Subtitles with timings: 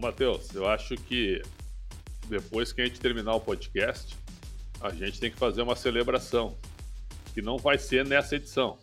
[0.00, 1.42] Matheus, eu acho que
[2.26, 4.16] depois que a gente terminar o podcast,
[4.80, 6.56] a gente tem que fazer uma celebração.
[7.34, 8.78] Que não vai ser nessa edição.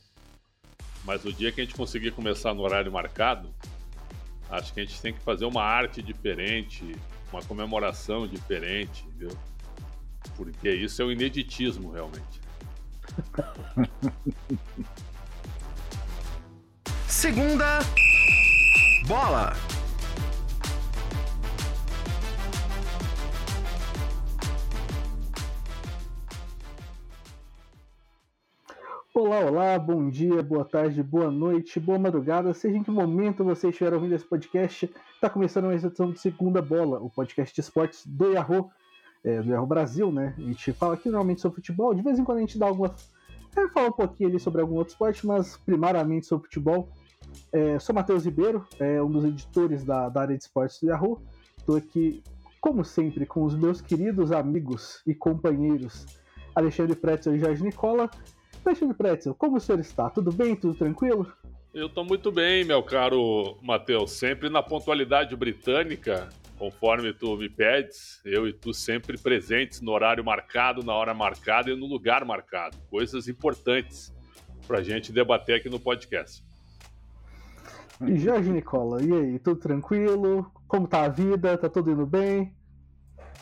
[1.04, 3.54] Mas o dia que a gente conseguir começar no horário marcado,
[4.50, 6.96] acho que a gente tem que fazer uma arte diferente,
[7.32, 9.36] uma comemoração diferente, viu?
[10.36, 12.40] Porque isso é o ineditismo, realmente.
[17.08, 17.80] Segunda
[19.08, 19.56] bola.
[29.20, 33.70] Olá, olá, bom dia, boa tarde, boa noite, boa madrugada, seja em que momento você
[33.70, 38.06] estiver ouvindo esse podcast, está começando uma edição de Segunda Bola, o podcast de esportes
[38.06, 38.70] do Yahoo,
[39.24, 40.36] é, do Yahoo Brasil, né?
[40.38, 42.94] A gente fala aqui normalmente sobre futebol, de vez em quando a gente dá alguma.
[43.56, 46.88] É, fala um pouquinho ali sobre algum outro esporte, mas primariamente sobre futebol.
[47.52, 51.20] É, sou Matheus Ribeiro, é, um dos editores da, da área de esportes do Yahoo.
[51.58, 52.22] Estou aqui,
[52.62, 56.06] como sempre, com os meus queridos amigos e companheiros
[56.54, 58.12] Alexandre Pretzel e Jorge Nicola.
[58.66, 60.10] Alexandre Pretzel, como o senhor está?
[60.10, 60.56] Tudo bem?
[60.56, 61.32] Tudo tranquilo?
[61.74, 64.12] Eu estou muito bem, meu caro Matheus.
[64.12, 70.24] Sempre na pontualidade britânica, conforme tu me pedes, eu e tu sempre presentes no horário
[70.24, 72.78] marcado, na hora marcada e no lugar marcado.
[72.90, 74.14] Coisas importantes
[74.68, 76.44] para a gente debater aqui no podcast.
[78.06, 80.52] E Jorge Nicola, e aí, tudo tranquilo?
[80.68, 81.58] Como tá a vida?
[81.58, 82.56] Tá tudo indo bem?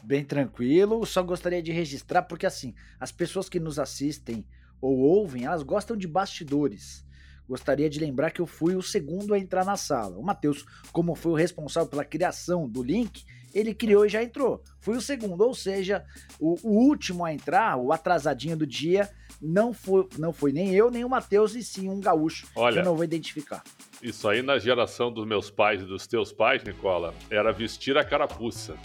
[0.03, 4.45] Bem tranquilo, só gostaria de registrar, porque assim, as pessoas que nos assistem
[4.81, 7.05] ou ouvem, elas gostam de bastidores.
[7.47, 10.17] Gostaria de lembrar que eu fui o segundo a entrar na sala.
[10.17, 14.61] O Matheus, como foi o responsável pela criação do link, ele criou e já entrou.
[14.81, 16.03] Fui o segundo, ou seja,
[16.39, 19.09] o, o último a entrar, o atrasadinho do dia,
[19.41, 22.79] não foi, não foi nem eu, nem o Matheus, e sim um gaúcho, Olha, que
[22.79, 23.63] eu não vou identificar.
[24.01, 28.03] Isso aí na geração dos meus pais e dos teus pais, Nicola, era vestir a
[28.03, 28.75] carapuça.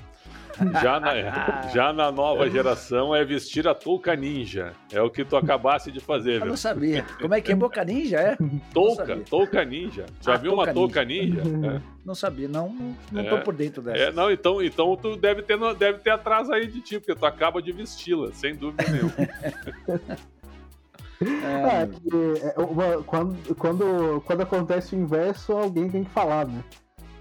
[0.82, 1.12] Já na,
[1.72, 4.72] já na nova geração é vestir a touca ninja.
[4.92, 6.48] É o que tu acabaste de fazer, Eu viu?
[6.50, 7.04] não sabia.
[7.20, 8.36] Como é que é boca ninja, é?
[8.72, 9.24] Touca, sabia.
[9.28, 10.06] touca ninja.
[10.20, 11.42] Já Ah, viu uma touca touca ninja?
[11.76, 11.80] É.
[12.04, 13.28] Não sabia, não, não, É.
[13.28, 13.98] tô por dentro dessa.
[14.04, 17.26] É, não, então, então tu deve ter, deve ter atrás aí de ti, porque tu
[17.26, 19.12] acaba de vesti-la, sem dúvida nenhuma.
[21.22, 26.64] É, que, é, uma- quando, quando, quando acontece o inverso, alguém tem que falar, né?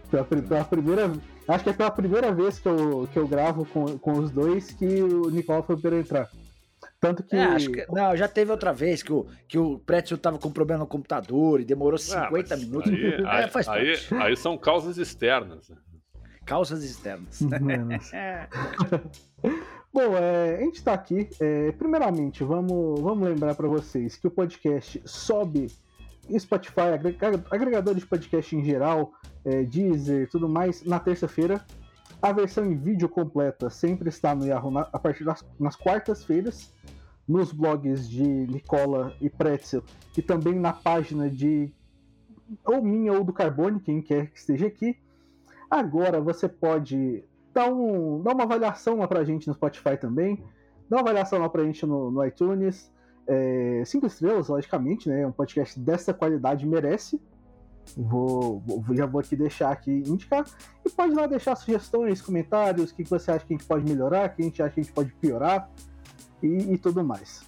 [0.10, 1.12] Pela, pela primeira,
[1.54, 4.72] acho que é pela primeira vez que eu, que eu gravo com, com os dois
[4.72, 6.30] que o Nicola foi para entrar.
[7.00, 7.36] Tanto que.
[7.36, 7.86] É, acho que.
[7.90, 11.62] Não, já teve outra vez que o, que o Pretzel tava com problema no computador
[11.62, 12.92] e demorou 50 Ah, minutos.
[12.92, 15.72] Aí, É, aí, faz aí, aí são causas externas.
[16.46, 17.40] Causas externas.
[18.14, 18.48] É.
[19.92, 21.30] Bom, é, a gente está aqui.
[21.40, 25.68] é, primeiramente, vamos, vamos lembrar para vocês que o podcast sobe
[26.38, 29.14] Spotify, agrega- agregadores de podcast em geral,
[29.46, 31.66] é, Deezer tudo mais, na terça-feira.
[32.22, 36.74] A versão em vídeo completa sempre está no Yahoo na- a partir das nas quartas-feiras,
[37.28, 39.84] nos blogs de Nicola e Pretzel,
[40.18, 41.72] e também na página de
[42.66, 44.98] ou minha ou do Carbone, quem quer que esteja aqui.
[45.70, 47.24] Agora você pode
[47.54, 50.44] dar, um, dar uma avaliação lá pra gente no Spotify também.
[50.90, 52.92] Dá uma avaliação lá pra gente no, no iTunes.
[53.32, 55.26] É, cinco estrelas, logicamente, né?
[55.28, 57.22] Um podcast dessa qualidade merece.
[57.96, 60.44] Vou, vou- já vou aqui deixar aqui indicar.
[60.86, 63.86] E pode lá deixar sugestões, comentários, o que que você acha que a gente pode
[63.86, 65.70] melhorar, o que a gente acha que a gente pode piorar
[66.42, 67.48] e, e tudo mais.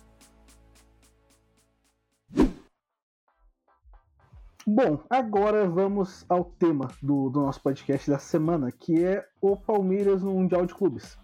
[4.66, 10.22] Bom, agora vamos ao tema do, do nosso podcast da semana, que é o Palmeiras
[10.22, 11.18] no Mundial de Clubes.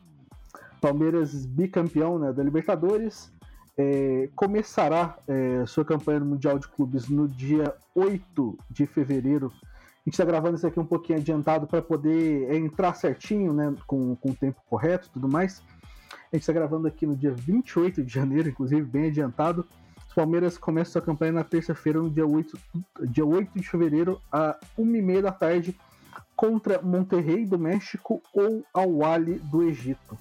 [0.82, 3.32] Palmeiras bicampeão né, da Libertadores,
[3.78, 9.52] é, começará é, sua campanha Mundial de Clubes no dia 8 de fevereiro.
[9.62, 13.76] A gente está gravando isso aqui um pouquinho adiantado para poder é, entrar certinho, né,
[13.86, 15.62] com, com o tempo correto e tudo mais.
[16.32, 19.66] A gente está gravando aqui no dia 28 de janeiro, inclusive, bem adiantado.
[20.08, 22.58] Os Palmeiras começam sua campanha na terça-feira, no dia 8,
[23.10, 25.78] dia 8 de fevereiro, a 1h30 da tarde,
[26.36, 30.18] contra Monterrey do México ou Al-Wali do Egito.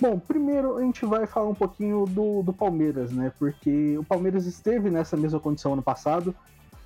[0.00, 3.32] Bom, primeiro a gente vai falar um pouquinho do, do Palmeiras, né?
[3.38, 6.34] Porque o Palmeiras esteve nessa mesma condição ano passado,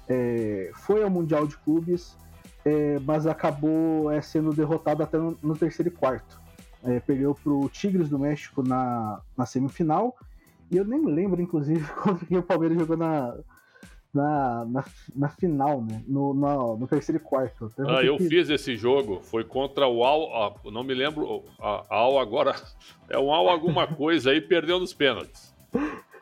[0.08, 2.16] é, foi ao Mundial de Clubes,
[2.64, 6.40] é, mas acabou é, sendo derrotado até no, no terceiro e quarto.
[6.84, 10.14] É, perdeu para o Tigres do México na, na semifinal,
[10.70, 11.84] e eu nem lembro, inclusive,
[12.28, 13.36] quem o Palmeiras jogou na,
[14.14, 14.84] na, na,
[15.14, 16.02] na final, né?
[16.06, 17.70] No, no, no terceiro e quarto.
[17.76, 20.34] Vou Ah, eu que- fiz esse jogo, foi contra o Al,
[20.64, 22.54] ah, não me lembro, a Al agora,
[23.08, 25.54] é um Al alguma coisa aí, perdeu nos pênaltis.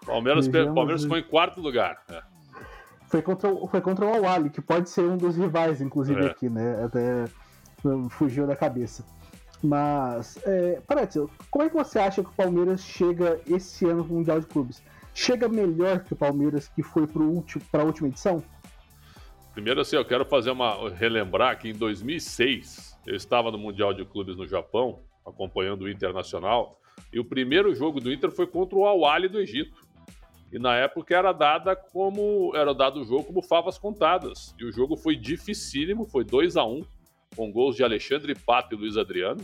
[0.05, 2.03] Palmeiras, Vejamos Palmeiras ficou em quarto lugar.
[2.11, 2.23] é.
[3.09, 6.27] Foi contra, o- foi contra o Awali, que pode ser um dos rivais, inclusive, É.
[6.27, 6.85] aqui, né?
[6.85, 7.25] Até,
[8.11, 9.05] fugiu da cabeça.
[9.63, 14.15] Mas, é, Paretzel, como é que você acha que o Palmeiras chega esse ano no
[14.15, 14.83] Mundial de Clubes?
[15.19, 18.45] Chega melhor que o Palmeiras que foi para a última edição?
[19.55, 20.91] Primeiro, assim, eu quero fazer uma.
[20.91, 26.79] relembrar que em 2006 eu estava no Mundial de Clubes no Japão, acompanhando o Internacional,
[27.11, 29.81] e o primeiro jogo do Inter foi contra o Awali do Egito.
[30.53, 34.55] E na época era dada como era dado o jogo como favas contadas.
[34.59, 36.83] E o jogo foi dificílimo, foi 2 a 1
[37.35, 39.41] com gols de Alexandre Pato e Luiz Adriano.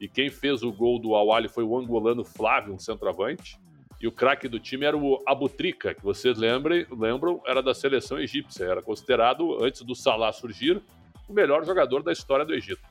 [0.00, 3.60] E quem fez o gol do Awali foi o angolano Flávio, um centroavante.
[4.02, 8.18] E o craque do time era o Abutrica, que vocês lembrem, lembram, era da seleção
[8.18, 8.64] egípcia.
[8.64, 10.82] Era considerado, antes do Salah surgir,
[11.28, 12.82] o melhor jogador da história do Egito.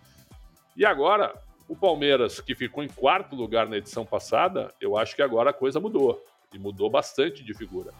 [0.73, 1.35] E agora,
[1.67, 5.53] o Palmeiras, que ficou em quarto lugar na edição passada, eu acho que agora a
[5.53, 6.23] coisa mudou.
[6.53, 7.91] E mudou bastante de figura.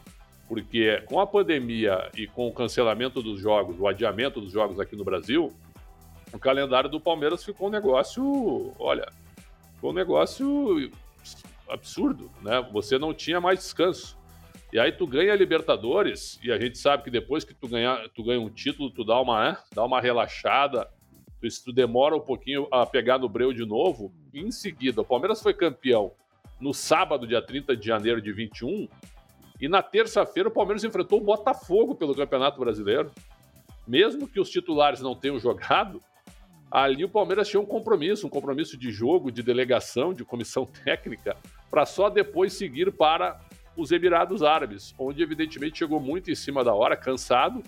[0.48, 4.96] Porque com a pandemia e com o cancelamento dos jogos, o adiamento dos jogos aqui
[4.96, 5.52] no Brasil,
[6.32, 9.12] o calendário do Palmeiras ficou um negócio, olha,
[9.76, 10.90] ficou um negócio
[11.72, 12.62] absurdo, né?
[12.72, 14.18] Você não tinha mais descanso.
[14.74, 18.24] E aí tu ganha Libertadores, e a gente sabe que depois que tu ganha, tu
[18.24, 19.58] ganha um título, tu dá uma, né?
[19.74, 20.88] dá uma relaxada,
[21.42, 24.14] tu, tu demora um pouquinho a pegar no breu de novo.
[24.34, 26.14] Em seguida, o Palmeiras foi campeão
[26.60, 28.88] no sábado, dia 30 de janeiro de 21,
[29.60, 33.12] e na terça-feira o Palmeiras enfrentou o Botafogo pelo Campeonato Brasileiro.
[33.86, 36.00] Mesmo que os titulares não tenham jogado,
[36.72, 41.36] ali o Palmeiras tinha um compromisso, um compromisso de jogo, de delegação, de comissão técnica,
[41.72, 43.40] para só depois seguir para
[43.76, 47.64] os Emirados Árabes, onde evidentemente chegou muito em cima da hora, cansado,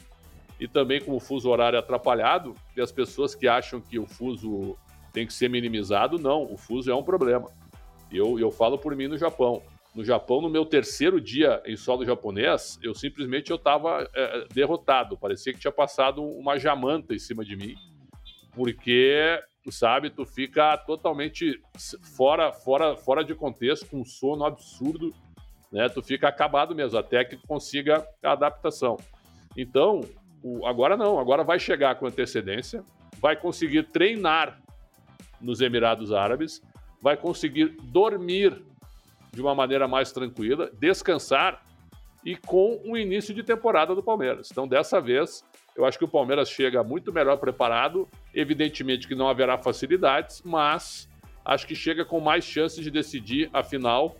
[0.59, 4.77] e também com o fuso horário atrapalhado, e as pessoas que acham que o fuso
[5.13, 7.49] tem que ser minimizado, não, o fuso é um problema.
[8.11, 9.63] Eu, eu falo por mim no Japão.
[9.95, 15.17] No Japão, no meu terceiro dia em solo japonês, eu simplesmente eu estava é, derrotado.
[15.17, 17.75] Parecia que tinha passado uma jamanta em cima de mim
[18.53, 19.39] porque,
[19.71, 21.61] sabe, tu fica totalmente
[22.15, 25.13] fora, fora, fora de contexto, com um sono absurdo,
[25.71, 25.89] né?
[25.89, 28.97] Tu fica acabado mesmo, até que tu consiga a adaptação.
[29.57, 30.01] Então,
[30.43, 32.83] o, agora não, agora vai chegar com antecedência,
[33.19, 34.61] vai conseguir treinar
[35.39, 36.61] nos Emirados Árabes,
[37.01, 38.61] vai conseguir dormir
[39.31, 41.65] de uma maneira mais tranquila, descansar
[42.23, 44.49] e com o início de temporada do Palmeiras.
[44.51, 45.43] Então, dessa vez,
[45.75, 48.07] eu acho que o Palmeiras chega muito melhor preparado.
[48.33, 51.09] Evidentemente que não haverá facilidades, mas
[51.43, 54.15] acho que chega com mais chances de decidir a final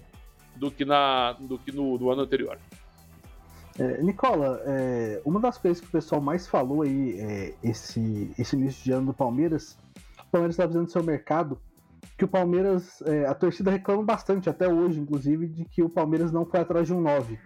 [0.55, 2.57] do que, na, do que no, no ano anterior.
[3.79, 8.55] É, Nicola, é, uma das coisas que o pessoal mais falou aí é, esse, esse
[8.55, 9.77] início de ano do Palmeiras,
[10.19, 11.59] o Palmeiras está fazendo seu mercado,
[12.17, 16.31] que o Palmeiras, é, a torcida reclama bastante, até hoje, inclusive, de que o Palmeiras
[16.31, 17.39] não foi atrás de um 9.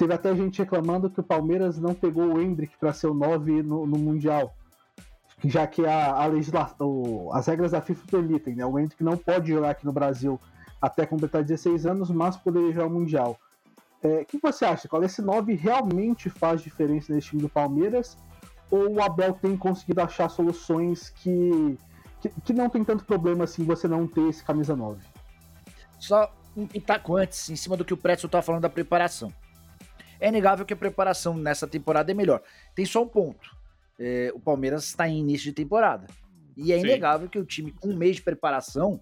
[0.00, 3.62] Teve até gente reclamando que o Palmeiras não pegou o Hendrick para ser o 9
[3.62, 4.56] no, no Mundial.
[5.44, 8.64] Já que a, a legislação, as regras da FIFA permitem, né?
[8.64, 10.40] O Hendrick não pode jogar aqui no Brasil
[10.80, 13.38] até completar 16 anos, mas poderia jogar o Mundial.
[14.02, 14.88] É, o que você acha?
[14.88, 18.16] Qual esse 9 realmente faz diferença nesse time do Palmeiras?
[18.70, 21.76] Ou o Abel tem conseguido achar soluções que,
[22.22, 24.98] que, que não tem tanto problema assim você não ter esse camisa 9?
[25.98, 29.30] Só um pitaco antes, em cima do que o Pretzel estava falando da preparação.
[30.20, 32.42] É inegável que a preparação nessa temporada é melhor.
[32.74, 33.56] Tem só um ponto.
[33.98, 36.06] É, o Palmeiras está em início de temporada.
[36.56, 36.84] E é Sim.
[36.84, 39.00] inegável que o time, com um mês de preparação,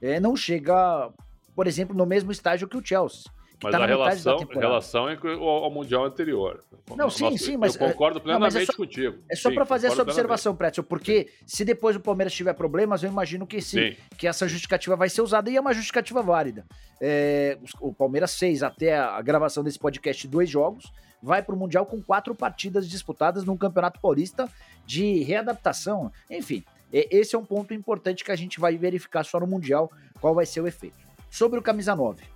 [0.00, 1.12] é, não chega,
[1.54, 3.30] por exemplo, no mesmo estágio que o Chelsea.
[3.62, 6.62] Mas tá a relação, relação é ao, Mundial anterior.
[6.96, 7.74] Não, sim, Nossa, sim, mas.
[7.74, 9.18] Eu concordo plenamente não, é só, contigo.
[9.30, 13.10] É só para fazer essa observação, Pretzel, porque se depois o Palmeiras tiver problemas, eu
[13.10, 13.96] imagino que sim, sim.
[14.18, 16.64] que essa justificativa vai ser usada e é uma justificativa válida.
[17.00, 20.92] É, o Palmeiras fez até a gravação desse podcast dois jogos,
[21.22, 24.48] vai para o Mundial com quatro partidas disputadas num Campeonato Paulista
[24.84, 26.12] de readaptação.
[26.30, 30.34] Enfim, esse é um ponto importante que a gente vai verificar só no Mundial qual
[30.34, 30.98] vai ser o efeito.
[31.30, 32.33] Sobre o camisa 9.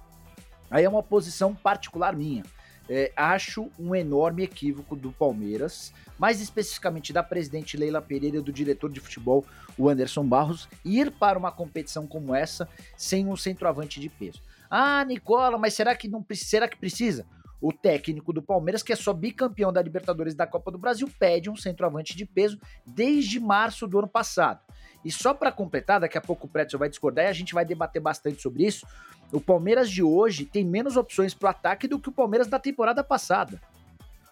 [0.71, 2.45] Aí é uma posição particular minha.
[2.91, 8.51] É, acho um enorme equívoco do Palmeiras, mais especificamente da presidente Leila Pereira e do
[8.51, 9.45] diretor de futebol,
[9.77, 14.41] o Anderson Barros, ir para uma competição como essa sem um centroavante de peso.
[14.71, 17.27] Ah, Nicola, mas será que não será que precisa?
[17.61, 21.51] O técnico do Palmeiras, que é só bicampeão da Libertadores da Copa do Brasil, pede
[21.51, 24.61] um centroavante de peso desde março do ano passado.
[25.05, 27.65] E só para completar, daqui a pouco o Pretzel vai discordar e a gente vai
[27.65, 28.87] debater bastante sobre isso.
[29.33, 32.59] O Palmeiras de hoje tem menos opções para o ataque do que o Palmeiras da
[32.59, 33.61] temporada passada.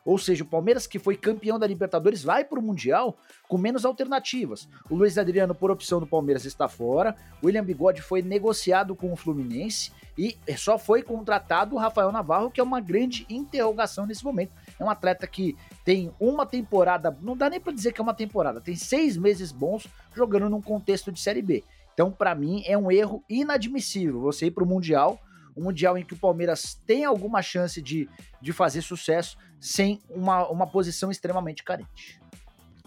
[0.07, 3.85] Ou seja, o Palmeiras, que foi campeão da Libertadores, vai para o Mundial com menos
[3.85, 4.69] alternativas.
[4.89, 7.17] O Luiz Adriano, por opção do Palmeiras, está fora.
[7.43, 12.53] O William Bigode foi negociado com o Fluminense e só foi contratado o Rafael Navarro,
[12.53, 14.53] que é uma grande interrogação nesse momento.
[14.79, 18.15] É um atleta que tem uma temporada, não dá nem para dizer que é uma
[18.15, 21.65] temporada, tem seis meses bons jogando num contexto de Série B.
[21.93, 25.19] Então, para mim, é um erro inadmissível você ir para o Mundial
[25.57, 28.09] um Mundial em que o Palmeiras tem alguma chance de,
[28.41, 32.21] de fazer sucesso sem uma, uma posição extremamente carente.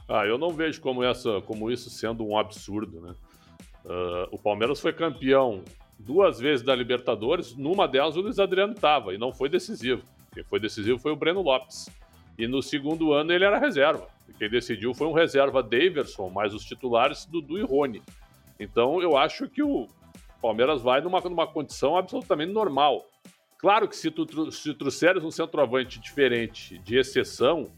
[0.08, 3.16] Ah, eu não vejo como, essa, como isso sendo um absurdo, né?
[3.86, 5.64] Uh, o Palmeiras foi campeão
[5.98, 10.04] duas vezes da Libertadores, numa delas o Luiz Adriano estava e não foi decisivo.
[10.34, 11.90] Quem foi decisivo foi o Breno Lopes.
[12.38, 14.08] E no segundo ano ele era reserva.
[14.38, 18.02] Quem decidiu foi um reserva Daverson, mais os titulares Dudu e Rony.
[18.60, 19.88] Então eu acho que o,
[20.42, 23.06] Palmeiras vai numa, numa condição absolutamente normal.
[23.58, 27.70] Claro que se tu se trouxeres um centroavante diferente, de exceção,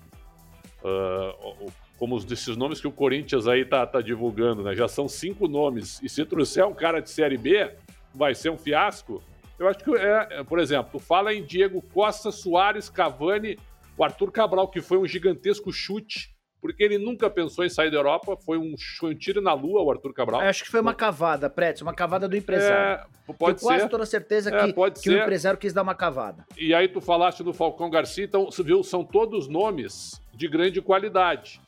[0.84, 4.76] uh, como os desses nomes que o Corinthians aí tá, tá divulgando, né?
[4.76, 6.00] Já são cinco nomes.
[6.04, 7.76] E se trouxer um cara de Série B,
[8.14, 9.24] vai ser um fiasco.
[9.58, 13.58] Eu acho que, é, é por exemplo, fala em Diego Costa, Soares, Cavani,
[13.98, 16.31] o Arthur Cabral, que foi um gigantesco chute
[16.62, 18.38] porque ele nunca pensou em sair da Europa.
[18.38, 20.42] Foi um, foi um tiro na lua, o Arthur Cabral.
[20.42, 23.04] Eu acho que foi uma cavada, Pretz, uma cavada do empresário.
[23.28, 23.66] É, pode ser.
[23.66, 26.46] quase toda certeza é, que, que o empresário quis dar uma cavada.
[26.56, 30.82] E aí tu falaste do Falcão Garcia, então, você viu, são todos nomes de grande
[30.82, 31.60] qualidade.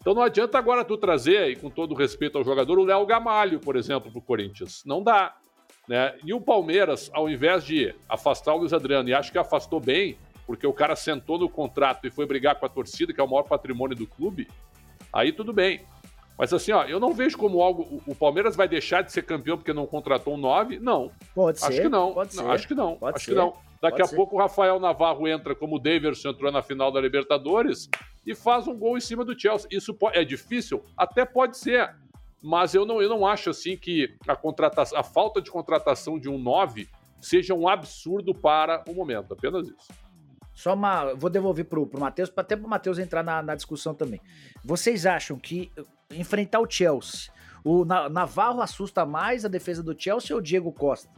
[0.00, 3.60] Então não adianta agora tu trazer, e com todo respeito ao jogador, o Léo Gamalho,
[3.60, 4.82] por exemplo, pro Corinthians.
[4.84, 5.36] Não dá.
[5.88, 6.14] Né?
[6.24, 10.16] E o Palmeiras, ao invés de afastar o Luiz Adriano, e acho que afastou bem,
[10.46, 13.28] porque o cara sentou no contrato e foi brigar com a torcida, que é o
[13.28, 14.48] maior patrimônio do clube,
[15.12, 15.84] aí tudo bem.
[16.38, 18.02] Mas assim, ó, eu não vejo como algo.
[18.06, 20.78] O Palmeiras vai deixar de ser campeão porque não contratou um 9?
[20.78, 21.10] Não.
[21.34, 21.82] Pode acho ser.
[21.82, 22.12] Que não.
[22.12, 22.50] Pode não ser.
[22.50, 22.96] Acho que não.
[22.96, 23.30] Pode acho ser.
[23.30, 23.54] que não.
[23.80, 24.16] Daqui Pode a ser.
[24.16, 27.88] pouco o Rafael Navarro entra como o Daverson entrou na final da Libertadores
[28.26, 29.68] e faz um gol em cima do Chelsea.
[29.70, 30.82] Isso é difícil?
[30.96, 31.94] Até pode ser.
[32.42, 36.28] Mas eu não, eu não acho assim que a, contratação, a falta de contratação de
[36.28, 36.88] um 9
[37.20, 39.32] seja um absurdo para o momento.
[39.32, 39.88] Apenas isso.
[40.54, 41.14] Só uma.
[41.14, 44.20] Vou devolver pro, pro Matheus, até pro Matheus entrar na, na discussão também.
[44.64, 45.72] Vocês acham que
[46.10, 47.32] enfrentar o Chelsea,
[47.64, 51.08] o Na- Navarro assusta mais a defesa do Chelsea ou o Diego Costa?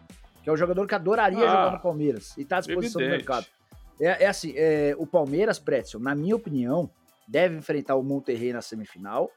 [0.42, 3.04] Que é o jogador que adoraria Ah, jogar no Palmeiras e tá à disposição do
[3.06, 3.26] evidente.
[3.26, 3.46] mercado.
[4.00, 6.90] É, é assim, é, o Palmeiras, Pretzel, na minha opinião,
[7.26, 9.30] deve enfrentar o Monterrey na semifinal.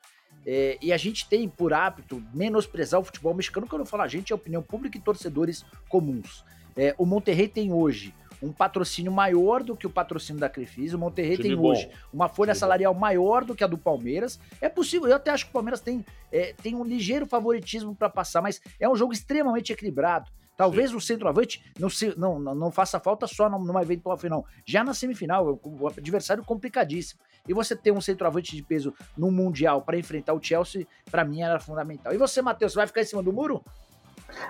[0.45, 4.07] É, e a gente tem por hábito menosprezar o futebol mexicano, quando eu falo a
[4.07, 6.43] gente, é opinião pública e torcedores comuns.
[6.75, 10.95] É, o Monterrey tem hoje um patrocínio maior do que o patrocínio da Crefisa.
[10.95, 11.69] O Monterrey Time tem bom.
[11.69, 14.39] hoje uma folha Time salarial maior do que a do Palmeiras.
[14.61, 18.09] É possível, eu até acho que o Palmeiras tem, é, tem um ligeiro favoritismo para
[18.09, 20.29] passar, mas é um jogo extremamente equilibrado.
[20.55, 24.43] Talvez o centroavante não, se, não, não, faça falta só num- numa eventual final.
[24.65, 27.21] Já na semifinal, o adversário complicadíssimo.
[27.47, 31.41] E você ter um centroavante de peso no Mundial para enfrentar o Chelsea, para mim
[31.43, 32.11] era fundamental.
[32.11, 33.63] E você, Matheus, vai ficar em cima do muro?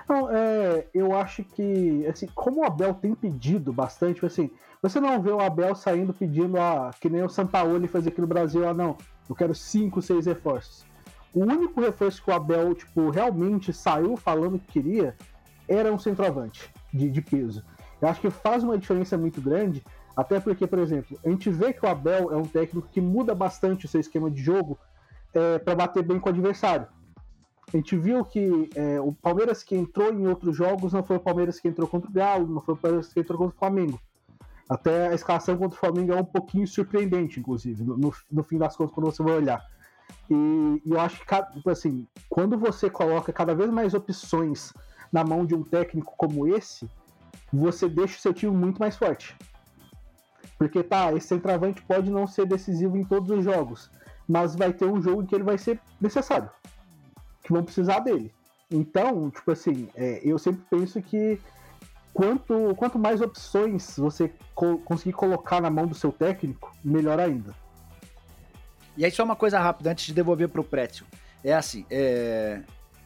[0.08, 4.50] Não, é, eu acho que, assim, como o Abel tem pedido bastante, assim,
[4.82, 8.26] você não vê o Abel saindo pedindo a, que nem o Sampaoli fazia aqui no
[8.26, 8.96] Brasil, ah, não,
[9.28, 10.86] eu quero cinco, seis reforços.
[11.34, 15.14] O único reforço que o Abel, tipo, realmente saiu falando que queria
[15.68, 17.62] era um centroavante de, de peso.
[18.00, 19.84] Eu acho que faz uma diferença muito grande,
[20.16, 23.34] até porque, por exemplo, a gente vê que o Abel é um técnico que muda
[23.34, 24.78] bastante o seu esquema de jogo
[25.34, 26.86] é, para bater bem com o adversário.
[27.72, 31.20] A gente viu que é, o Palmeiras que entrou em outros jogos não foi o
[31.20, 34.00] Palmeiras que entrou contra o Galo, não foi o Palmeiras que entrou contra o Flamengo.
[34.68, 38.74] Até a escalação contra o Flamengo é um pouquinho surpreendente, inclusive, no, no- fim das
[38.74, 39.62] contas, quando você vai olhar.
[40.30, 44.72] E, e eu acho que, tipo assim, quando você coloca cada vez mais opções
[45.12, 46.88] na mão de um técnico como esse,
[47.52, 49.36] você deixa o seu time muito mais forte.
[50.58, 53.90] Porque tá, esse centroavante pode não ser decisivo em todos os jogos,
[54.26, 56.50] mas vai ter um jogo em que ele vai ser necessário
[57.48, 58.32] que vão precisar dele.
[58.70, 61.40] Então, tipo assim, é, eu sempre penso que
[62.12, 67.54] quanto, quanto mais opções você co- conseguir colocar na mão do seu técnico, melhor ainda.
[68.96, 71.06] E aí, só uma coisa rápida, antes de devolver pro Prétio.
[71.42, 72.60] É assim, é,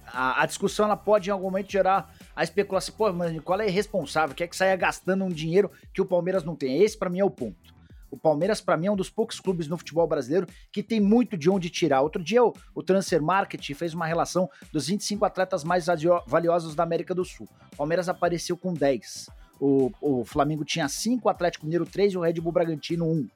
[0.06, 2.94] a, a discussão ela pode em algum momento gerar a especulação.
[2.96, 4.34] Pô, mas qual é irresponsável?
[4.34, 6.82] Quer que saia gastando um dinheiro que o Palmeiras não tem?
[6.82, 7.71] Esse, pra mim, é o ponto.
[8.12, 11.34] O Palmeiras, pra mim, é um dos poucos clubes no futebol brasileiro que tem muito
[11.34, 12.02] de onde tirar.
[12.02, 16.74] Outro dia, o, o Transfer Market fez uma relação dos 25 atletas mais valio- valiosos
[16.74, 17.48] da América do Sul.
[17.72, 19.30] O Palmeiras apareceu com 10.
[19.58, 23.28] O, o Flamengo tinha 5, o Atlético Mineiro 3 e o Red Bull Bragantino 1.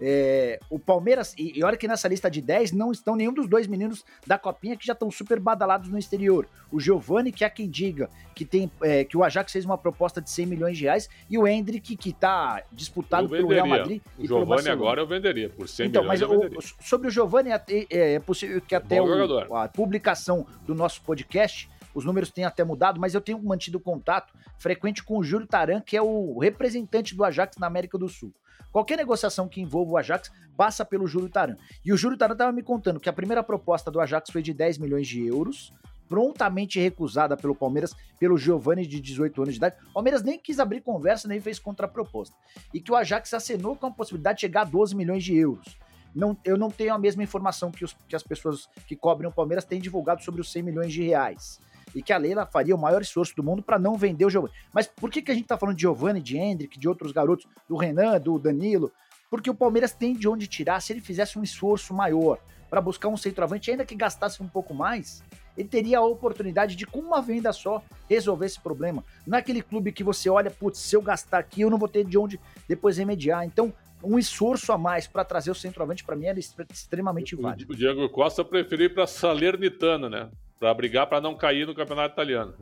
[0.00, 3.48] É, o Palmeiras, e, e olha que nessa lista de 10 não estão nenhum dos
[3.48, 6.46] dois meninos da Copinha que já estão super badalados no exterior.
[6.70, 10.20] O Giovani, que há quem diga que, tem, é, que o Ajax fez uma proposta
[10.20, 14.00] de 100 milhões de reais, e o Hendrick, que está disputado pelo Real Madrid.
[14.16, 16.20] O Giovani agora eu venderia por 100 então, milhões.
[16.20, 21.02] Mas o, sobre o Giovani, é, é possível que até o, a publicação do nosso
[21.02, 25.46] podcast os números têm até mudado, mas eu tenho mantido contato frequente com o Júlio
[25.46, 28.32] Taran, que é o representante do Ajax na América do Sul.
[28.72, 31.56] Qualquer negociação que envolva o Ajax passa pelo Júlio Taran.
[31.84, 34.52] E o Júlio Taran estava me contando que a primeira proposta do Ajax foi de
[34.52, 35.72] 10 milhões de euros,
[36.08, 39.76] prontamente recusada pelo Palmeiras, pelo Giovani de 18 anos de idade.
[39.90, 42.34] O Palmeiras nem quis abrir conversa, nem fez contraproposta.
[42.72, 45.76] E que o Ajax acenou com a possibilidade de chegar a 12 milhões de euros.
[46.14, 49.32] Não, eu não tenho a mesma informação que, os, que as pessoas que cobrem o
[49.32, 51.60] Palmeiras têm divulgado sobre os 100 milhões de reais
[51.98, 54.54] e que a Leila faria o maior esforço do mundo para não vender o Giovanni.
[54.72, 57.46] Mas por que, que a gente está falando de Giovanni, de Hendrick, de outros garotos,
[57.68, 58.92] do Renan, do Danilo?
[59.28, 62.38] Porque o Palmeiras tem de onde tirar se ele fizesse um esforço maior
[62.70, 65.24] para buscar um centroavante, ainda que gastasse um pouco mais,
[65.56, 69.02] ele teria a oportunidade de, com uma venda só, resolver esse problema.
[69.26, 72.04] Não é clube que você olha, putz, se eu gastar aqui, eu não vou ter
[72.04, 72.38] de onde
[72.68, 73.44] depois remediar.
[73.44, 73.72] Então,
[74.04, 77.72] um esforço a mais para trazer o centroavante, para mim, era extremamente válido.
[77.72, 80.30] O Diego Costa preferiu ir para Salernitana, né?
[80.58, 82.54] Para brigar para não cair no campeonato italiano.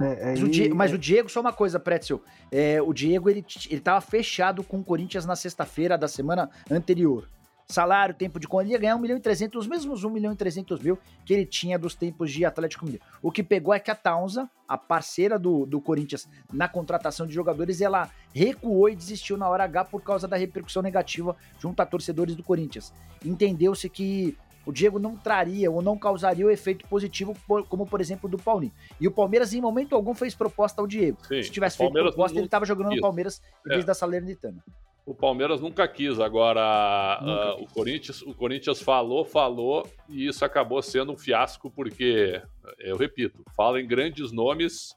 [0.00, 2.22] É, é, mas, o Diego, mas, o Diego, só uma coisa, Pretzel.
[2.52, 7.28] É, o Diego, ele, ele tava fechado com o Corinthians na sexta-feira da semana anterior.
[7.68, 10.32] Salário, tempo de conta, ele ia ganhar 1 milhão e 300, os mesmos 1 milhão
[10.32, 13.04] e 300 mil que ele tinha dos tempos de Atlético Mineiro.
[13.20, 17.34] O que pegou é que a Taunza, a parceira do, do Corinthians na contratação de
[17.34, 21.86] jogadores, ela recuou e desistiu na hora H por causa da repercussão negativa junto a
[21.86, 22.94] torcedores do Corinthians.
[23.24, 27.34] Entendeu-se que o Diego não traria ou não causaria o efeito positivo,
[27.68, 28.72] como por exemplo do Paulinho.
[29.00, 31.18] E o Palmeiras, em momento algum, fez proposta ao Diego.
[31.26, 32.40] Sim, Se tivesse feito proposta, não...
[32.40, 33.86] ele estava jogando no Palmeiras em vez é.
[33.86, 34.62] da Salernitana.
[35.06, 36.18] O Palmeiras nunca quis.
[36.18, 37.70] Agora, nunca uh, quis.
[37.70, 42.42] O, Corinthians, o Corinthians falou, falou, e isso acabou sendo um fiasco, porque,
[42.80, 44.96] eu repito, fala em grandes nomes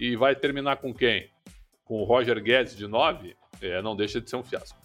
[0.00, 1.28] e vai terminar com quem?
[1.84, 3.36] Com o Roger Guedes de 9?
[3.60, 4.83] É, não deixa de ser um fiasco.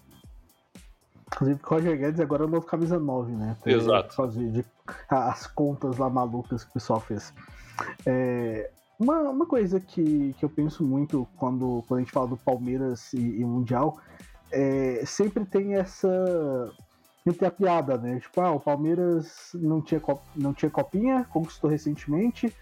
[1.34, 3.56] Inclusive, Roger Guedes agora é o novo camisa 9, né?
[3.62, 4.16] Pra Exato.
[4.16, 4.66] Fazer de,
[5.10, 7.34] as contas lá malucas que o pessoal fez.
[8.06, 8.70] É,
[9.00, 13.14] uma, uma coisa que, que eu penso muito quando, quando a gente fala do Palmeiras
[13.14, 13.98] e, e Mundial,
[14.52, 16.74] é, sempre tem essa.
[17.24, 18.20] Sempre tem a piada, né?
[18.20, 20.02] Tipo, ah, o Palmeiras não tinha,
[20.36, 22.54] não tinha copinha, conquistou recentemente,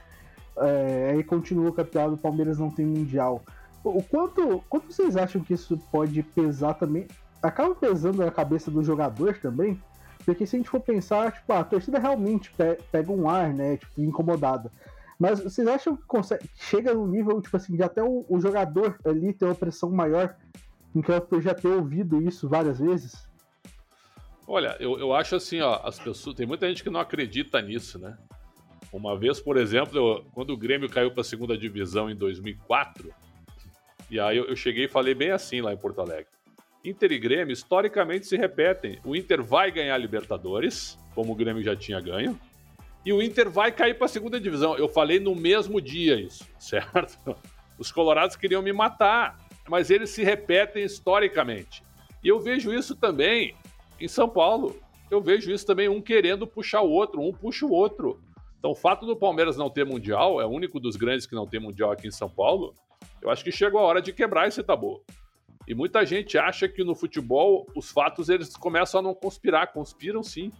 [0.57, 3.41] é, aí continua com a piada, o Palmeiras não tem Mundial.
[3.83, 7.07] O quanto, quanto vocês acham que isso pode pesar também
[7.41, 9.81] acaba pesando na cabeça do jogador também,
[10.25, 12.51] porque se a gente for pensar, tipo, a torcida realmente
[12.91, 14.71] pega um ar, né, tipo, incomodada.
[15.19, 18.99] Mas vocês acham que consegue, chega no nível, tipo assim, de até o, o jogador
[19.03, 20.35] ali ter uma pressão maior,
[20.93, 23.27] em que eu já ter ouvido isso várias vezes?
[24.47, 27.99] Olha, eu, eu acho assim, ó, as pessoas, tem muita gente que não acredita nisso,
[27.99, 28.17] né?
[28.93, 33.13] Uma vez, por exemplo, eu, quando o Grêmio caiu para a segunda divisão em 2004,
[34.09, 36.27] e aí eu, eu cheguei e falei bem assim lá em Porto Alegre.
[36.87, 38.99] Inter e Grêmio historicamente se repetem.
[39.03, 42.39] O Inter vai ganhar a Libertadores, como o Grêmio já tinha ganho,
[43.05, 44.77] e o Inter vai cair para a segunda divisão.
[44.77, 47.35] Eu falei no mesmo dia isso, certo?
[47.77, 51.83] Os colorados queriam me matar, mas eles se repetem historicamente.
[52.23, 53.53] E eu vejo isso também
[53.99, 54.79] em São Paulo.
[55.11, 58.21] Eu vejo isso também um querendo puxar o outro, um puxa o outro.
[58.59, 61.45] Então, o fato do Palmeiras não ter mundial, é o único dos grandes que não
[61.45, 62.73] tem mundial aqui em São Paulo.
[63.21, 65.03] Eu acho que chegou a hora de quebrar esse tabu.
[65.67, 70.23] E muita gente acha que no futebol os fatos eles começam a não conspirar, conspiram
[70.23, 70.51] sim.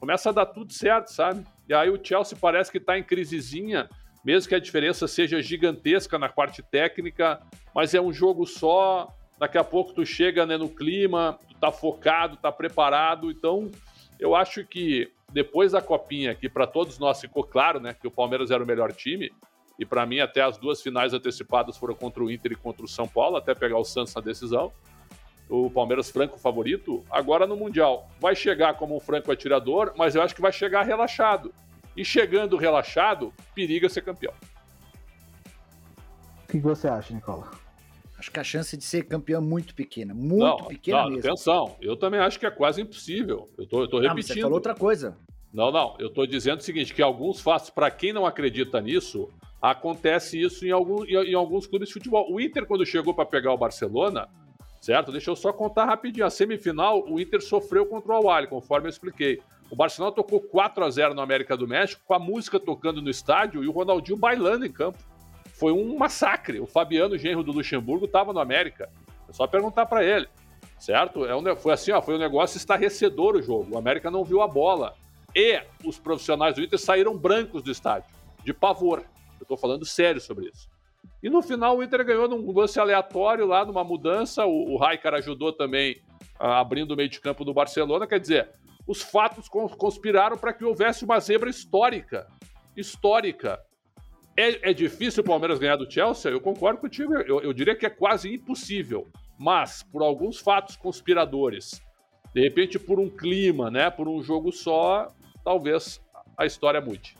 [0.00, 1.44] Começa a dar tudo certo, sabe?
[1.68, 3.88] E aí o Chelsea parece que está em crisezinha,
[4.24, 7.40] mesmo que a diferença seja gigantesca na parte técnica,
[7.72, 9.08] mas é um jogo só.
[9.38, 13.30] Daqui a pouco tu chega né, no clima, tu tá focado, tá preparado.
[13.30, 13.70] Então,
[14.18, 18.10] eu acho que depois da copinha, que para todos nós ficou claro, né, que o
[18.10, 19.30] Palmeiras era o melhor time,
[19.78, 22.88] e para mim, até as duas finais antecipadas foram contra o Inter e contra o
[22.88, 24.72] São Paulo, até pegar o Santos na decisão.
[25.48, 27.04] O Palmeiras franco favorito.
[27.10, 30.82] Agora no Mundial, vai chegar como um franco atirador, mas eu acho que vai chegar
[30.82, 31.54] relaxado.
[31.96, 34.32] E chegando relaxado, periga ser campeão.
[36.44, 37.50] O que você acha, Nicola?
[38.18, 40.14] Acho que a chance de ser campeão é muito pequena.
[40.14, 41.30] Muito não, pequena não, mesmo.
[41.30, 43.50] Atenção, eu também acho que é quase impossível.
[43.58, 44.16] Eu tô, eu tô repetindo.
[44.16, 45.18] Não, você falou outra coisa.
[45.56, 45.96] Não, não.
[45.98, 49.28] Eu tô dizendo o seguinte: que alguns fatos, para quem não acredita nisso,
[49.60, 52.30] Acontece isso em, algum, em, alguns clubes de futebol.
[52.30, 54.28] O Inter, quando chegou para pegar o Barcelona,
[54.80, 55.10] certo?
[55.10, 56.26] Deixa eu só contar rapidinho.
[56.26, 59.40] A semifinal, o Inter sofreu contra o Awali, conforme eu expliquei.
[59.70, 63.10] O Barcelona tocou 4 a 0 no América do México, com a música tocando no
[63.10, 64.98] estádio e o Ronaldinho bailando em campo.
[65.54, 66.60] Foi um massacre.
[66.60, 68.88] O Fabiano, genro do Luxemburgo, estava no América.
[69.28, 70.28] É só perguntar para ele.
[70.78, 71.24] certo?
[71.24, 73.74] É um, foi assim, ó, foi um negócio estarrecedor o jogo.
[73.74, 74.94] O América não viu a bola.
[75.36, 78.08] E os profissionais do Inter saíram brancos do estádio,
[78.42, 79.00] de pavor.
[79.38, 80.66] Eu estou falando sério sobre isso.
[81.22, 84.46] E no final o Inter ganhou num lance aleatório lá, numa mudança.
[84.46, 86.00] O, Raikar ajudou também
[86.38, 88.06] abrindo o meio de campo do Barcelona.
[88.06, 88.48] Quer dizer,
[88.86, 92.26] os fatos conspiraram para que houvesse uma zebra histórica.
[92.74, 93.60] Histórica.
[94.34, 96.30] É, é, difícil o Palmeiras ganhar do Chelsea?
[96.30, 97.14] Eu concordo contigo.
[97.14, 99.06] Eu, eu diria que é quase impossível.
[99.38, 101.82] Mas, por alguns fatos conspiradores,
[102.36, 105.10] de repente por um clima, né, por um jogo só,
[105.46, 106.00] talvez
[106.36, 107.16] a história mude.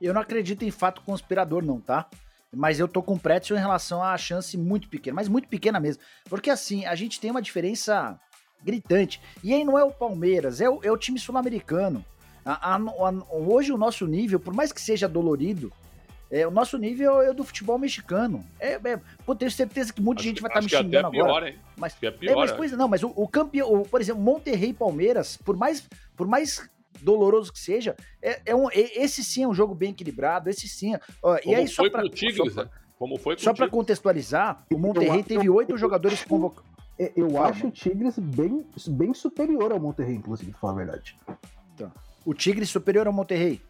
[0.00, 2.08] Eu não acredito em fato conspirador, não, tá?
[2.54, 6.00] Mas eu tô com Pretzel em relação à chance muito pequena, mas muito pequena mesmo.
[6.30, 8.18] Porque assim, a gente tem uma diferença
[8.62, 9.20] gritante.
[9.42, 12.04] E aí não é o Palmeiras, é o, é o time sul-americano.
[13.28, 15.72] hoje o nosso nível, por mais que seja dolorido,
[16.30, 18.44] é, o nosso nível é do futebol mexicano.
[18.60, 21.16] É, é, pô, tenho certeza que muita acho, gente vai estar tá me é xingando
[21.16, 21.46] é agora.
[21.46, 24.22] Pior, mas, é pior, é, mas pois não, mas o, o campeão, o, por exemplo,
[24.22, 26.70] Monterrey Palmeiras, por mais, por mais
[27.02, 30.94] doloroso que seja, é, é um, esse sim é um jogo bem equilibrado, esse sim.
[31.22, 32.70] Ó, Como e aí, só só, né?
[32.98, 36.68] Como foi Só para contextualizar, o Monterrey teve oito jogadores convocados.
[37.14, 37.48] Eu Fala.
[37.48, 41.16] acho o Tigres bem, bem superior ao Monterrey, inclusive, pra falar a verdade.
[41.76, 41.92] Tá.
[42.26, 43.62] O Tigres superior ao Monterrey?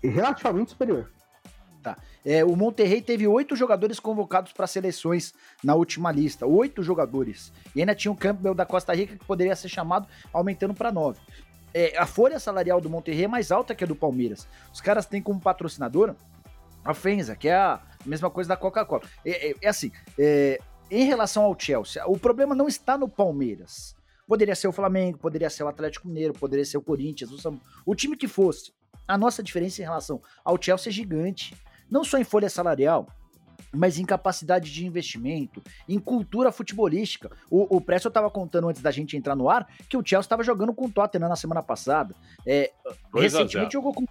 [0.00, 1.10] Relativamente superior.
[1.82, 1.98] Tá.
[2.24, 6.46] É, o Monterrey teve oito jogadores convocados para seleções na última lista.
[6.46, 7.52] Oito jogadores.
[7.74, 11.18] E ainda tinha o Campbell da Costa Rica que poderia ser chamado, aumentando para nove
[11.76, 14.48] é, a folha salarial do Monterrey é mais alta que a do Palmeiras.
[14.72, 16.14] Os caras têm como patrocinador
[16.82, 19.02] a Fenza, que é a mesma coisa da Coca-Cola.
[19.22, 20.58] É, é, é, assim, é,
[20.90, 23.94] em relação ao Chelsea, o problema não está no Palmeiras.
[24.26, 27.94] Poderia ser o Flamengo, poderia ser o Atlético Mineiro, poderia ser o Corinthians, o, o
[27.94, 28.72] time que fosse.
[29.06, 31.54] A nossa diferença em relação ao Chelsea é gigante.
[31.90, 33.06] Não só em folha salarial,
[33.76, 37.30] mas em capacidade de investimento, em cultura futebolística.
[37.50, 40.42] O, o Presto estava contando antes da gente entrar no ar que o Chelsea estava
[40.42, 42.14] jogando com o Tottenham na semana passada.
[42.46, 42.72] É,
[43.14, 44.04] recentemente jogou com,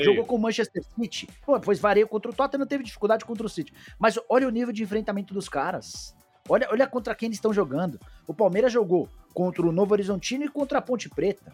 [0.00, 1.28] jogou com o Manchester City.
[1.44, 3.72] Pô, depois vareio contra o Tottenham, teve dificuldade contra o City.
[3.98, 6.14] Mas olha o nível de enfrentamento dos caras.
[6.48, 7.98] Olha, olha contra quem eles estão jogando.
[8.26, 11.52] O Palmeiras jogou contra o Novo Horizontino e contra a Ponte Preta.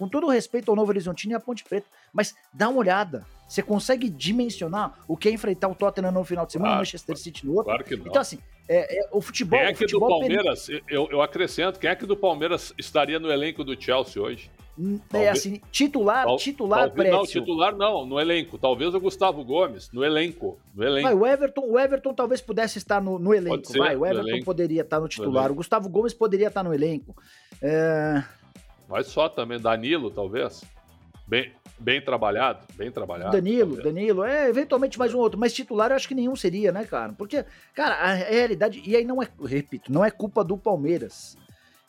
[0.00, 1.86] Com todo o respeito ao Novo Horizontino e à Ponte Preta.
[2.10, 3.22] Mas dá uma olhada.
[3.46, 7.18] Você consegue dimensionar o que é enfrentar o Tottenham no final de semana, o Manchester
[7.18, 7.66] City no outro?
[7.66, 8.06] Claro que não.
[8.06, 9.58] Então, assim, é, é, o futebol.
[9.58, 13.30] Quem é que do Palmeiras, eu, eu, acrescento, quem é que do Palmeiras estaria no
[13.30, 14.50] elenco do Chelsea hoje?
[14.78, 18.56] Hum, é talvez, assim, titular, tal, titular, talvez, Não, titular não, no elenco.
[18.56, 20.58] Talvez o Gustavo Gomes, no elenco.
[20.74, 21.02] No elenco.
[21.02, 23.66] Vai, o, Everton, o Everton talvez pudesse estar no, no elenco.
[23.66, 24.46] Ser, vai, o Everton elenco.
[24.46, 25.48] poderia estar no titular.
[25.48, 27.14] No o Gustavo Gomes poderia estar no elenco.
[27.60, 28.24] É...
[28.90, 30.64] Mas só também, Danilo, talvez.
[31.26, 33.30] Bem, bem trabalhado, bem trabalhado.
[33.30, 33.84] Danilo, talvez.
[33.84, 37.12] Danilo, é, eventualmente mais um outro, mas titular eu acho que nenhum seria, né, cara?
[37.12, 41.38] Porque, cara, a realidade, e aí não é, repito, não é culpa do Palmeiras.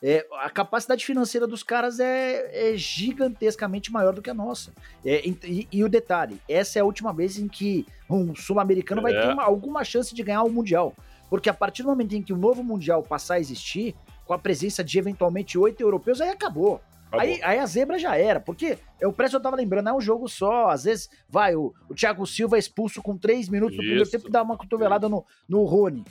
[0.04, 4.72] É, a capacidade financeira dos caras é, é gigantescamente maior do que a nossa.
[5.04, 9.12] É, e, e, o detalhe, essa é a última vez em que um sul-americano vai
[9.12, 9.34] ter é.
[9.34, 10.94] uma, alguma chance de ganhar o Mundial.
[11.30, 14.40] Porque a partir do momento em que o novo Mundial passar a existir, com a
[14.40, 16.82] presença de eventualmente oito europeus, aí acabou.
[17.12, 20.28] Aí, aí a zebra já era, porque o Presto eu tava lembrando, é um jogo
[20.28, 24.10] só, às vezes vai, o, o Thiago Silva é expulso com três minutos no primeiro
[24.10, 26.04] tempo e dá uma cotovelada no, no Rony.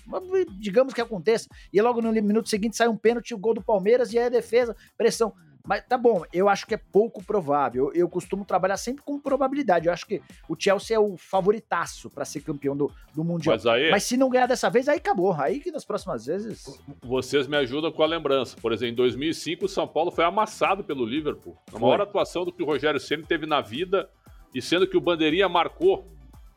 [0.58, 1.48] Digamos que aconteça.
[1.72, 4.30] E logo no minuto seguinte sai um pênalti, o gol do Palmeiras e aí a
[4.30, 5.32] defesa, pressão.
[5.66, 7.87] Mas tá bom, eu acho que é pouco provável.
[7.87, 9.87] Eu, eu costumo trabalhar sempre com probabilidade.
[9.87, 13.55] Eu acho que o Chelsea é o favoritaço para ser campeão do, do Mundial.
[13.55, 15.33] Mas, aí, Mas se não ganhar dessa vez, aí acabou.
[15.33, 16.81] Aí que nas próximas vezes.
[17.03, 18.57] Vocês me ajudam com a lembrança.
[18.61, 21.57] Por exemplo, em 2005, o São Paulo foi amassado pelo Liverpool.
[21.73, 24.09] A maior atuação do que o Rogério Ceni teve na vida.
[24.55, 26.11] E sendo que o Bandeirinha marcou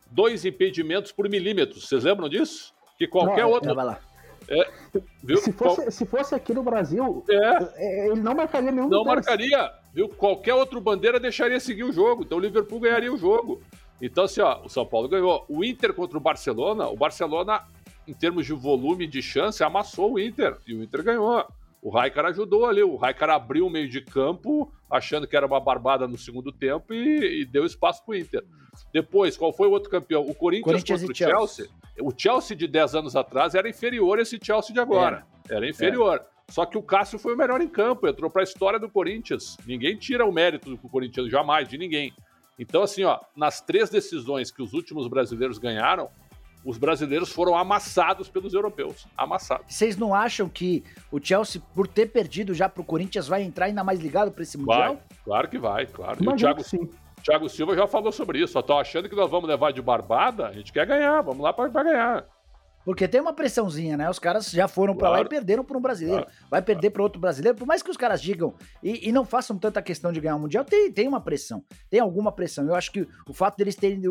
[0.10, 1.88] dois impedimentos por milímetros.
[1.88, 2.74] Vocês lembram disso?
[2.98, 3.74] Que qualquer não, outro.
[4.48, 4.70] É?
[5.38, 7.64] Se, fosse, se fosse aqui no Brasil, é.
[7.76, 10.10] é ele não marcaria nenhum Não marcaria, viu?
[10.10, 12.24] Qualquer outro bandeira deixaria seguir o jogo.
[12.24, 13.62] Então o Liverpool ganharia o jogo.
[14.02, 15.46] Então, assim, ó, o São Paulo ganhou.
[15.48, 17.64] O Inter contra o Barcelona, o Barcelona,
[18.08, 20.58] em termos de volume de chance, amassou o Inter.
[20.68, 21.46] E o Inter ganhou.
[21.84, 22.82] O Raikar ajudou ali.
[22.82, 26.94] O Raikar abriu o meio de campo, achando que era uma barbada no segundo tempo,
[26.94, 28.42] e, e deu espaço pro Inter.
[28.94, 30.22] Depois, qual foi o outro campeão?
[30.22, 31.66] O Corinthians, Corinthians contra o Chelsea.
[31.66, 31.84] Chelsea.
[32.02, 35.28] O Chelsea de 10 anos atrás era inferior a esse Chelsea de agora.
[35.50, 35.56] É.
[35.56, 36.22] Era inferior.
[36.24, 36.34] É.
[36.50, 39.58] Só que o Cássio foi o melhor em campo, entrou para a história do Corinthians.
[39.66, 42.14] Ninguém tira o mérito do Corinthians, jamais, de ninguém.
[42.58, 46.10] Então, assim, ó, nas três decisões que os últimos brasileiros ganharam,
[46.66, 49.06] os brasileiros foram amassados pelos europeus.
[49.18, 49.66] Amassados.
[49.68, 53.84] Vocês não acham que o Chelsea, por ter perdido já pro Corinthians, vai entrar ainda
[53.84, 54.96] mais ligado para esse Mundial?
[54.96, 56.24] Vai, claro que vai, claro.
[56.24, 56.90] E o Thiago, sim.
[57.24, 58.54] Thiago Silva já falou sobre isso.
[58.54, 60.48] Só tô achando que nós vamos levar de barbada.
[60.48, 61.22] A gente quer ganhar.
[61.22, 62.26] Vamos lá para ganhar.
[62.84, 64.10] Porque tem uma pressãozinha, né?
[64.10, 66.24] Os caras já foram para lá e perderam para um brasileiro.
[66.24, 66.38] Claro.
[66.50, 67.58] Vai perder para outro brasileiro.
[67.58, 70.40] Por mais que os caras digam e, e, não façam tanta questão de ganhar o
[70.40, 71.64] Mundial, tem, tem uma pressão.
[71.90, 72.68] Tem alguma pressão.
[72.68, 74.02] Eu acho que o fato deles terem,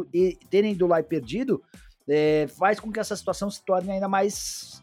[0.48, 1.62] terem ido lá e perdido
[2.08, 4.80] é, faz com que essa situação se torne ainda mais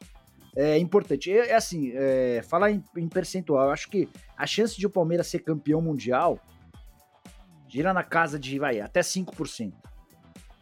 [0.55, 1.31] é, importante.
[1.31, 4.89] É, é assim, é, falar em, em percentual, eu acho que a chance de o
[4.89, 6.39] Palmeiras ser campeão mundial
[7.67, 9.73] gira na casa de, vai, até 5%.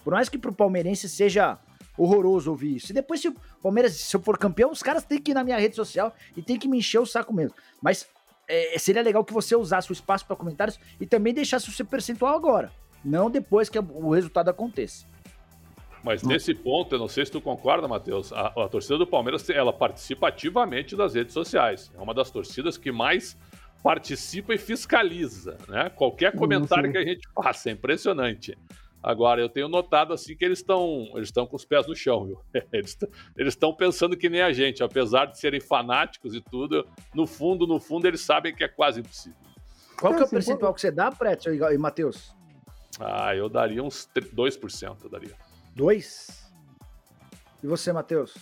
[0.03, 1.57] Por mais que pro palmeirense seja
[1.97, 2.91] horroroso ouvir isso.
[2.91, 5.43] E depois, se o Palmeiras, se eu for campeão, os caras têm que ir na
[5.43, 7.55] minha rede social e tem que me encher o saco mesmo.
[7.81, 8.07] Mas
[8.47, 11.85] é, seria legal que você usasse o espaço para comentários e também deixasse o seu
[11.85, 12.71] percentual agora,
[13.03, 15.05] não depois que o resultado aconteça.
[16.07, 19.49] Mas nesse ponto, eu não sei se tu concorda, Matheus, a, a, torcida do Palmeiras
[19.49, 21.91] ela participa ativamente das redes sociais.
[21.93, 23.37] É uma das torcidas que mais
[23.83, 25.89] participa e fiscaliza, né?
[25.89, 28.57] Qualquer comentário que a gente faça, é impressionante.
[29.03, 32.25] Agora, eu tenho notado assim que eles estão eles estão com os pés no chão,
[32.25, 32.41] viu?
[32.71, 32.97] Eles
[33.53, 37.79] estão pensando que nem a gente, apesar de serem fanáticos e tudo, no fundo, no
[37.79, 39.37] fundo, eles sabem que é quase impossível.
[39.99, 42.33] Qual que é o percentual que você dá, Prétio e Matheus?
[42.99, 45.46] Ah, eu daria uns 2%, eu daria.
[45.77, 46.51] 2?
[47.63, 48.35] E você, Matheus?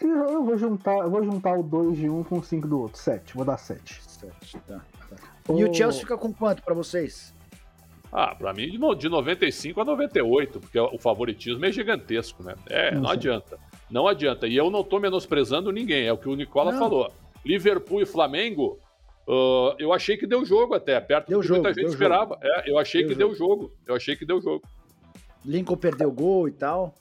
[0.00, 3.00] Eu vou juntar, eu vou juntar o 2 de um com o 5 do outro.
[3.00, 4.02] 7, vou dar 7.
[4.02, 4.80] 7, tá.
[5.08, 5.16] tá.
[5.54, 7.32] E o Chelsea fica com quanto para vocês?
[8.12, 12.54] Ah, para mim de 95 a 98, porque o favoritismo é gigantesco, né?
[12.68, 13.58] É, não, não adianta.
[13.90, 14.46] Não adianta.
[14.46, 16.78] E eu não tô menosprezando ninguém, é o que o Nicola não.
[16.78, 17.12] falou.
[17.44, 18.78] Liverpool e Flamengo,
[19.28, 22.38] uh, eu achei que deu jogo até, perto deu do que jogo, muita gente esperava.
[22.42, 23.28] É, eu achei deu que jogo.
[23.28, 23.72] deu jogo.
[23.86, 24.62] Eu achei que deu jogo.
[25.46, 26.94] Lincoln perdeu gol e tal.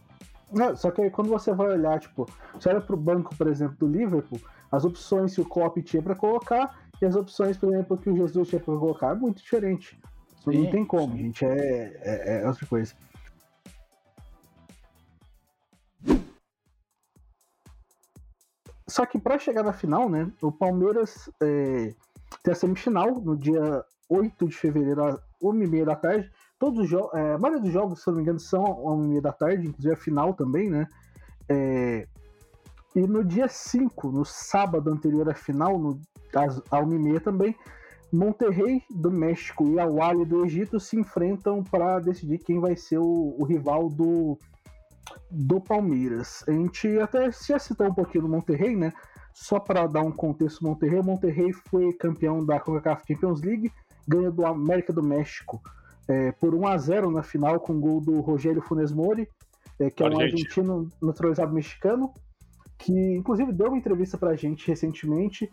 [0.52, 3.88] Não, só que quando você vai olhar, tipo, você olha pro banco, por exemplo, do
[3.88, 4.40] Liverpool,
[4.72, 8.16] as opções que o Klopp tinha para colocar e as opções, por exemplo, que o
[8.16, 10.00] Jesus tinha para colocar é muito diferente.
[10.44, 11.24] Sim, não tem como, sim.
[11.24, 11.46] gente.
[11.46, 12.94] É, é, é, outra coisa.
[18.88, 20.32] Só que para chegar na final, né?
[20.42, 21.94] O Palmeiras é,
[22.44, 26.32] tem a semifinal no dia 8 de fevereiro, às 1h30 da tarde.
[26.58, 29.22] Todos os jogos, é, a maioria dos jogos, se não me engano, são às 1h30
[29.22, 30.88] da tarde, inclusive a final também, né?
[31.50, 32.08] É,
[32.96, 36.00] e no dia 5, no sábado anterior à final, no,
[36.34, 37.56] às, às 1h30 também,
[38.12, 43.00] Monterrey do México e Al Ahly do Egito se enfrentam para decidir quem vai ser
[43.00, 44.38] o, o, rival do,
[45.30, 46.44] do Palmeiras.
[46.48, 48.94] A gente até já citou um pouquinho do Monterrey, né?
[49.34, 53.70] Só para dar um contexto Monterrey, Monterrey foi campeão da CONCACAF Champions League,
[54.08, 55.62] ganhou do América do México
[56.08, 59.28] é, por 1 a 0 na final com o gol do Rogério Funes Mori,
[59.80, 62.14] é, que é um argentino naturalizado mexicano,
[62.78, 65.50] que inclusive deu uma entrevista para a gente recentemente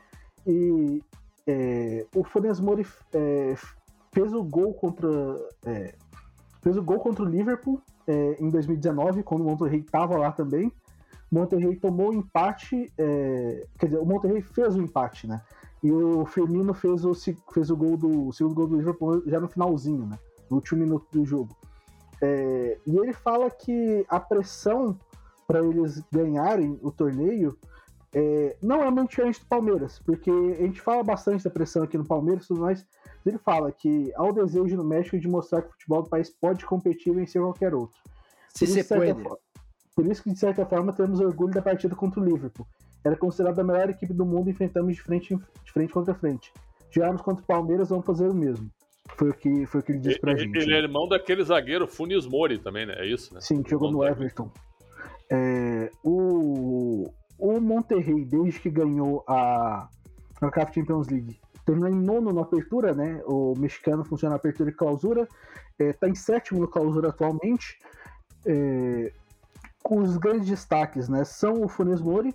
[0.47, 1.01] e
[1.47, 3.55] é, o Funes Mori é,
[4.12, 5.09] fez o gol contra
[5.65, 5.95] é,
[6.62, 10.73] fez o gol contra o Liverpool é, em 2019 quando o Monterrey estava lá também.
[11.31, 12.93] O Monterrey tomou o empate
[13.79, 15.41] quer dizer o Monterrey fez o empate né?
[15.83, 17.12] E o Firmino fez o,
[17.53, 20.19] fez o gol do o segundo gol do Liverpool já no finalzinho né
[20.53, 21.57] no último minuto do jogo
[22.23, 24.97] é, e ele fala que a pressão
[25.47, 27.59] para eles ganharem o torneio
[28.15, 31.99] é, não é muito diferente do Palmeiras, porque a gente fala bastante da pressão aqui
[31.99, 32.87] no Palmeiras, tudo mais.
[33.27, 36.31] Ele fala que há o desejo no México de mostrar que o futebol do país
[36.31, 37.99] pode competir e vencer qualquer outro.
[38.51, 39.38] Se por, isso, forma,
[39.97, 42.67] por isso que, de certa forma, temos orgulho da partida contra o Liverpool.
[43.05, 46.53] Era considerada a melhor equipe do mundo e enfrentamos de frente, de frente contra frente.
[46.91, 48.71] Jogarmos contra o Palmeiras, vamos fazer o mesmo.
[49.17, 50.59] Foi o que, foi o que ele disse pra ele, gente.
[50.59, 52.95] Ele é irmão daquele zagueiro Funes Mori também, né?
[52.97, 53.41] É isso, né?
[53.41, 54.51] Sim, que jogou no Everton.
[55.31, 59.88] É, o, o Monterrey, desde que ganhou a,
[60.41, 63.23] a CAF Champions League, terminou em nono na apertura, né?
[63.27, 65.29] O mexicano funciona na apertura e clausura,
[65.79, 67.79] está é, em sétimo no clausura atualmente.
[68.47, 69.12] É,
[69.91, 71.25] os grandes destaques, né?
[71.25, 72.35] São o Funes Mori.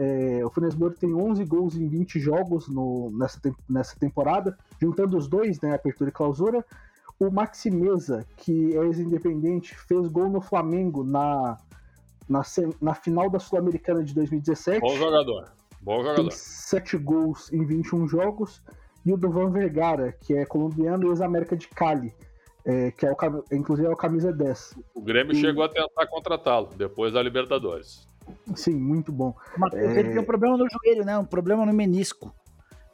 [0.00, 5.16] É, o Funes Mori tem 11 gols em 20 jogos no, nessa, nessa temporada, juntando
[5.16, 5.74] os dois, né?
[5.74, 6.64] Apertura e clausura.
[7.18, 11.58] O Maxi Mesa, que é ex-independente, fez gol no Flamengo na
[12.28, 12.42] na,
[12.80, 14.80] na final da Sul-Americana de 2017.
[14.80, 15.50] Bom jogador.
[15.80, 16.22] Bom jogador.
[16.22, 18.62] Tem 7 gols em 21 jogos.
[19.06, 22.12] E o Duvan Vergara, que é colombiano e ex-América de Cali,
[22.64, 23.16] é, que é o,
[23.52, 24.74] inclusive é o camisa 10.
[24.94, 25.40] O Grêmio e...
[25.40, 28.06] chegou a tentar contratá-lo depois da Libertadores.
[28.54, 29.34] Sim, muito bom.
[29.56, 29.98] Mas é...
[29.98, 31.18] ele tem um problema no joelho, né?
[31.18, 32.34] Um problema no menisco.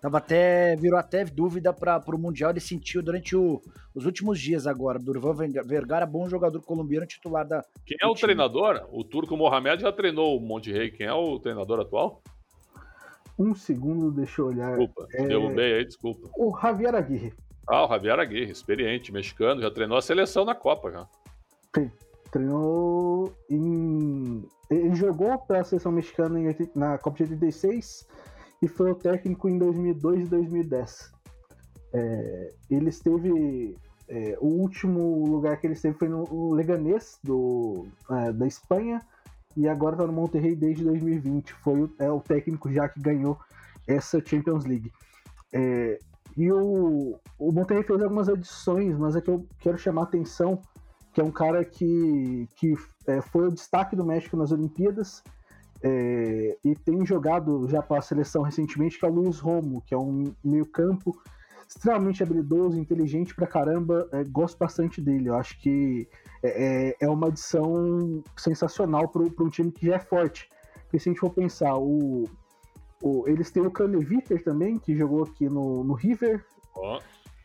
[0.05, 3.59] Tava até, virou até dúvida para o Mundial, ele sentiu durante o,
[3.95, 4.99] os últimos dias agora.
[4.99, 7.65] Durvan Vergara, bom jogador colombiano, titular da.
[7.87, 8.27] Quem é o time.
[8.27, 8.87] treinador?
[8.93, 10.91] O Turco Mohamed já treinou o Monte Rei.
[10.91, 12.23] Quem é o treinador atual?
[13.39, 14.77] Um segundo, deixa eu olhar.
[14.77, 15.27] Desculpa, é...
[15.27, 16.29] derrubei aí, desculpa.
[16.37, 17.33] O Javier Aguirre.
[17.67, 21.09] Ah, o Javier Aguirre, experiente, mexicano, já treinou a seleção na Copa já.
[21.75, 21.91] Sim,
[22.31, 28.07] treinou em ele jogou para a seleção mexicana em, na Copa de 86
[28.63, 31.13] e foi o técnico em 2002 e 2010.
[31.93, 33.77] É, ele esteve.
[34.07, 39.01] É, o último lugar que ele esteve foi no Leganés do, é, da Espanha
[39.57, 41.55] e agora está no Monterrey desde 2020.
[41.55, 43.39] Foi o, é o técnico já que ganhou
[43.87, 44.93] essa Champions League.
[45.53, 45.99] É,
[46.37, 50.61] e o, o Monterrey fez algumas adições, mas é que eu quero chamar a atenção
[51.15, 52.75] que é um cara que, que
[53.07, 55.23] é, foi o destaque do México nas Olimpíadas
[55.83, 59.95] é, e tem jogado já para a seleção recentemente, que é o Luiz Romo, que
[59.95, 61.15] é um meio-campo
[61.69, 64.09] extremamente habilidoso, inteligente pra caramba.
[64.13, 65.29] É, gosto bastante dele.
[65.29, 66.09] Eu acho que
[66.43, 70.49] é, é, é uma adição sensacional para um time que já é forte.
[70.83, 72.25] Porque se a gente for pensar, o,
[73.03, 76.45] o eles têm o Craneviter também, que jogou aqui no, no River.
[76.77, 76.99] Oh.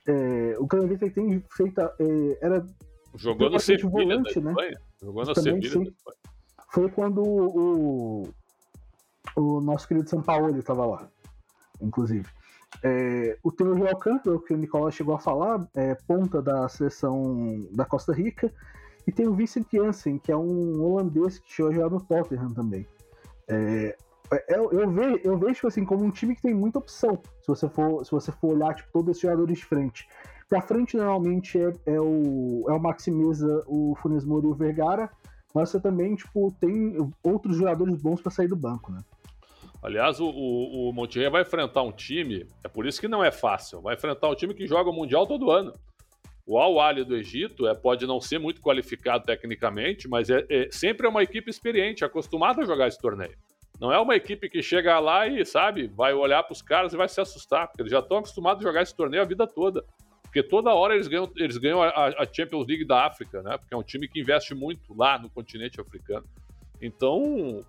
[0.07, 1.81] É, o Craneviter tem feito.
[1.81, 2.65] É, era
[3.15, 4.53] Jogou no Sevilha volante, né?
[5.01, 5.93] Jogou no Sevilha
[6.71, 8.29] Foi quando o,
[9.35, 11.09] o nosso querido São Paulo estava lá,
[11.81, 12.27] inclusive.
[12.83, 17.67] É, o Tino Joel Campbell, que o Nicolas chegou a falar, é ponta da seleção
[17.71, 18.53] da Costa Rica.
[19.07, 22.53] E tem o Vincent Janssen, que é um holandês que chegou a jogar no Tottenham
[22.53, 22.87] também.
[23.47, 23.97] É
[24.47, 27.67] eu, eu, vejo, eu vejo assim, como um time que tem muita opção, se você
[27.69, 30.07] for, se você for olhar tipo, todos esses jogadores de frente.
[30.47, 35.09] Pra frente, normalmente, é, é o, é o Maximeza, o Funes Mori e o Vergara,
[35.53, 39.01] mas você também, tipo, tem outros jogadores bons para sair do banco, né?
[39.81, 43.31] Aliás, o, o, o Monterrey vai enfrentar um time, é por isso que não é
[43.31, 45.73] fácil, vai enfrentar um time que joga o Mundial todo ano.
[46.45, 51.05] O Al-Ali do Egito é, pode não ser muito qualificado tecnicamente, mas é, é, sempre
[51.05, 53.37] é uma equipe experiente, acostumada a jogar esse torneio.
[53.79, 56.97] Não é uma equipe que chega lá e, sabe, vai olhar para os caras e
[56.97, 59.85] vai se assustar, porque eles já estão acostumados a jogar esse torneio a vida toda.
[60.23, 63.57] Porque toda hora eles ganham, eles ganham a, a, Champions League da África, né?
[63.57, 66.25] Porque é um time que investe muito lá no continente africano.
[66.79, 67.61] Então,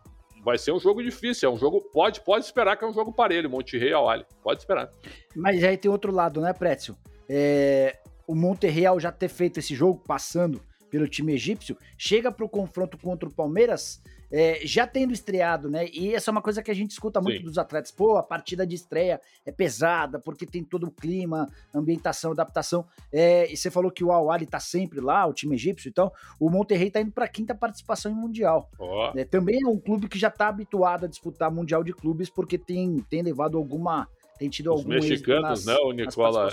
[0.45, 1.49] vai ser um jogo difícil.
[1.49, 1.81] É um jogo.
[1.93, 4.27] Pode, pode esperar que é um jogo parelho, Monterrey ao Ali.
[4.43, 4.91] Pode esperar.
[5.35, 6.97] Mas aí tem outro lado, né, Précio?
[7.29, 12.45] É, o Monterrey, ao já ter feito esse jogo, passando pelo time egípcio, chega para
[12.45, 15.89] o confronto contra o Palmeiras é, já tendo estreado, né?
[15.93, 17.45] E essa é uma coisa que a gente escuta muito Sim.
[17.45, 17.91] dos atletas.
[17.91, 22.87] Pô, a partida de estreia é pesada, porque tem todo o clima, ambientação, adaptação.
[23.13, 26.49] É, e você falou que o Al-Ali tá sempre lá, o time egípcio, então o
[26.49, 28.71] Monterrey tá indo para a quinta participação em Mundial.
[28.79, 29.11] Oh.
[29.17, 32.57] É, também é um clube que já está habituado a disputar Mundial de Clubes, porque
[32.57, 36.49] tem, tem levado alguma tem tido Os mexicanos, nas, né, o Nicola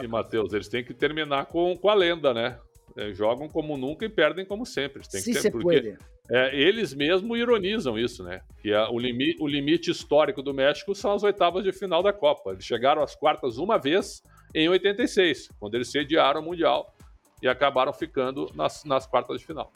[0.00, 2.56] e Matheus, eles têm que terminar com, com a lenda, né?
[2.96, 5.02] É, jogam como nunca e perdem como sempre.
[5.08, 5.96] Tem que ter, porque
[6.30, 8.40] é, eles mesmo ironizam isso, né?
[8.60, 12.12] Que a, o, limi, o limite histórico do México são as oitavas de final da
[12.12, 12.50] Copa.
[12.50, 14.22] Eles chegaram às quartas uma vez
[14.54, 16.94] em 86, quando eles sediaram o Mundial
[17.42, 19.72] e acabaram ficando nas, nas quartas de final.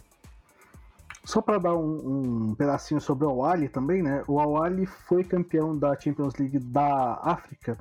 [1.24, 4.22] Só para dar um, um, pedacinho sobre o Al também, né?
[4.29, 4.62] O Al
[5.09, 7.76] foi campeão da Champions League da África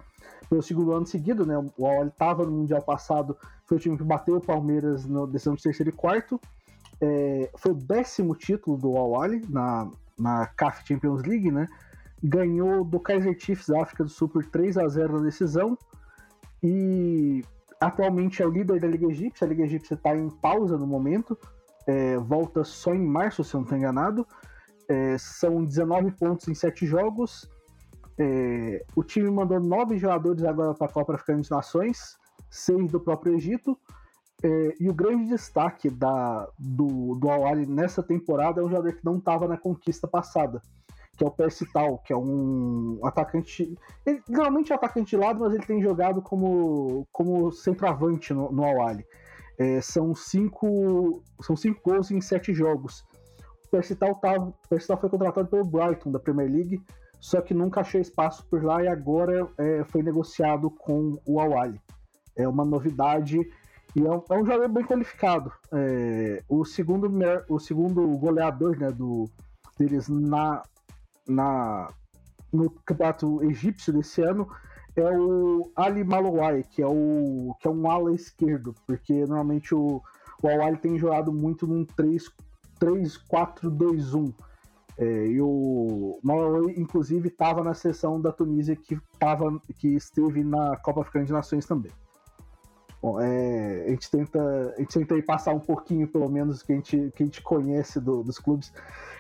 [0.49, 1.57] pelo segundo ano seguido, né?
[1.77, 5.55] O Al estava no Mundial passado, foi o time que bateu o Palmeiras na decisão
[5.55, 6.39] de terceiro e quarto.
[7.01, 11.67] É, foi o décimo título do Al na, na CAF Champions League, né?
[12.23, 15.77] Ganhou do Kaiser Chiefs África do Sul por 3 a 0 na decisão.
[16.63, 17.43] E
[17.79, 19.45] atualmente é o líder da Liga Egípcia.
[19.45, 21.37] A Liga Egípcia está em pausa no momento
[21.85, 24.27] é, volta só em março, se eu não estou enganado.
[24.87, 27.49] É, são 19 pontos em 7 jogos.
[28.17, 32.17] É, o time mandou 9 jogadores agora para a Copa Africana de Nações,
[32.49, 33.77] 6 do próprio Egito.
[34.43, 39.05] É, e o grande destaque da, do, do al nessa temporada é um jogador que
[39.05, 40.61] não estava na conquista passada,
[41.17, 43.77] que é o Percital, que é um atacante.
[44.05, 48.63] Ele, normalmente é atacante de lado, mas ele tem jogado como, como centroavante no, no
[48.63, 49.05] Al-Ali.
[49.57, 53.05] É, são, cinco, são cinco gols em sete jogos.
[53.65, 54.33] O Percival, tá,
[54.69, 56.81] Percival foi contratado pelo Brighton da Premier League,
[57.25, 61.81] só que nunca achou espaço por lá e agora é, foi negociado com o Awali.
[62.35, 63.39] É uma novidade
[63.95, 65.51] e é um, é um jogador bem qualificado.
[65.71, 67.11] É, o, segundo,
[67.49, 69.27] o segundo goleador né, do,
[69.75, 70.61] deles na,
[71.27, 71.87] na,
[72.53, 74.47] no campeonato egípcio desse ano
[74.95, 79.99] é o Ali Malowai, que é, o, que é um ala esquerdo, porque normalmente o,
[80.43, 81.87] o Al tem jogado muito num
[82.79, 84.31] 3-4-2-1.
[84.97, 90.77] É, e o Malowai, inclusive, estava na seleção da Tunísia que, tava, que esteve na
[90.77, 91.91] Copa Africana de Nações também.
[93.01, 96.75] Bom, é, a gente tenta, a gente tenta passar um pouquinho, pelo menos, que a
[96.75, 98.73] gente, que a gente conhece do, dos clubes.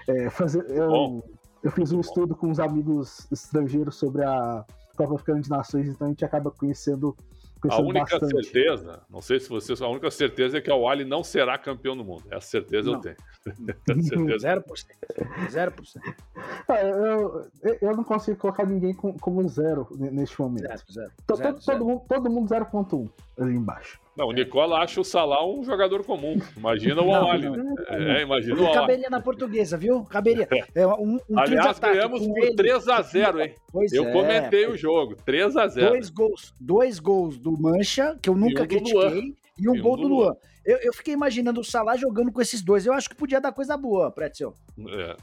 [0.07, 1.23] É, fazer, eu,
[1.61, 6.07] eu fiz um estudo com uns amigos estrangeiros sobre a Copa Africana de Nações, então
[6.07, 7.15] a gente acaba conhecendo,
[7.69, 8.43] A única bastante.
[8.43, 11.95] certeza, não sei se vocês, a única certeza é que o Ali não será campeão
[11.95, 12.23] do mundo.
[12.31, 12.97] Essa certeza não.
[12.97, 14.03] eu tenho.
[14.03, 14.61] certeza.
[14.61, 14.85] 0%.
[15.49, 16.15] 0%.
[16.67, 17.47] Ah, eu,
[17.81, 20.67] eu não consigo colocar ninguém como zero neste momento.
[20.67, 23.09] Zero, zero, todo, zero, todo, mundo, todo mundo 0.1
[23.39, 24.04] ali embaixo.
[24.17, 26.39] Não, o Nicola acha o Salah um jogador comum.
[26.55, 27.47] Imagina o Ali.
[27.89, 30.03] É, imagina o Caberia na portuguesa, viu?
[30.05, 30.47] Caberia.
[30.75, 33.55] É, um, um Aliás, ganhamos por 3x0, hein?
[33.71, 35.15] Pois eu é, comentei o jogo.
[35.25, 35.89] 3x0.
[35.89, 39.81] Dois gols, dois gols do Mancha, que eu nunca um critiquei, e um, e um
[39.81, 40.25] gol do Luan.
[40.25, 40.35] Luan.
[40.65, 42.85] Eu, eu, fiquei imaginando o Salah jogando com esses dois.
[42.85, 44.53] Eu acho que podia dar coisa boa, Pretzel.
[44.89, 45.15] É.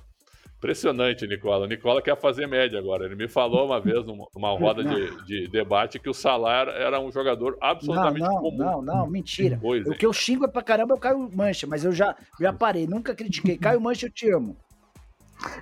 [0.63, 1.65] Impressionante, Nicola.
[1.65, 3.05] O Nicola quer fazer média agora.
[3.05, 7.11] Ele me falou uma vez, numa roda de, de, debate, que o Salah era um
[7.11, 8.57] jogador absolutamente não, não, comum.
[8.59, 9.59] Não, não, mentira.
[9.61, 12.15] Pois, o que eu xingo é pra caramba é o Caio Mancha, mas eu já,
[12.41, 13.59] já parei, nunca critiquei.
[13.59, 14.57] Caio Mancha, eu te amo.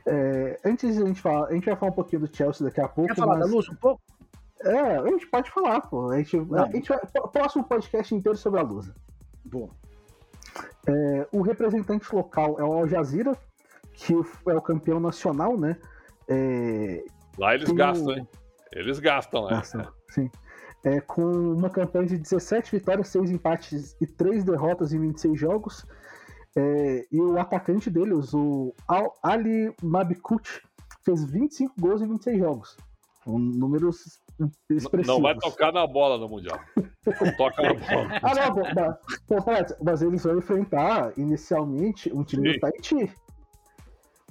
[0.07, 2.83] É, antes de a gente falar, a gente vai falar um pouquinho do Chelsea daqui
[2.83, 3.09] a pouco.
[3.09, 3.49] Quer falar mas...
[3.49, 4.03] da Luz um pouco?
[4.63, 6.11] É, a gente pode falar, pô.
[6.11, 6.99] A gente, a gente vai.
[7.33, 8.95] Próximo podcast inteiro sobre a Lusa.
[9.47, 9.71] Boa.
[10.87, 13.35] É, o representante local é o Al Jazeera,
[14.01, 15.77] que é o campeão nacional, né?
[16.29, 17.05] É,
[17.39, 18.29] Lá eles gastam, hein?
[18.73, 19.51] Eles gastam, né?
[19.51, 20.31] Gastam, sim.
[20.83, 25.87] É, com uma campanha de 17 vitórias, 6 empates e 3 derrotas em 26 jogos.
[26.57, 28.75] É, e o atacante deles, o
[29.23, 30.63] Ali Mabikut,
[31.05, 32.77] fez 25 gols em 26 jogos.
[33.27, 34.19] Um, números
[34.71, 35.07] expressivos.
[35.07, 36.59] Não vai tocar na bola no Mundial.
[36.77, 38.21] Não toca na bola.
[38.23, 38.35] ah,
[39.29, 42.55] não, mas, mas eles vão enfrentar inicialmente um time Sim.
[42.55, 43.15] do Tahiti.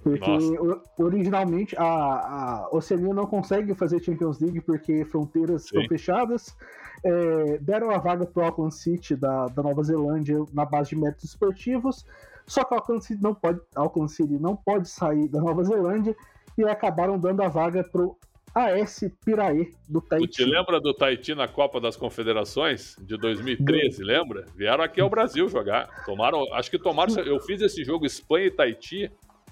[0.02, 0.82] Porque Nossa.
[0.98, 5.68] originalmente a, a Oceania não consegue fazer Champions League porque fronteiras Sim.
[5.68, 6.56] estão fechadas.
[7.04, 10.96] É, deram a vaga para o Auckland City da, da Nova Zelândia na base de
[10.96, 12.06] méritos esportivos.
[12.46, 16.16] Só que o Auckland City não pode, Auckland City não pode sair da Nova Zelândia
[16.58, 18.18] e acabaram dando a vaga para o
[18.56, 20.38] AS Piraí do Tahiti.
[20.38, 24.46] Tu te lembra do Tahiti na Copa das Confederações de 2013, lembra?
[24.56, 26.04] Vieram aqui ao Brasil jogar.
[26.06, 29.12] Tomaram, acho que tomaram, eu fiz esse jogo Espanha e Tahiti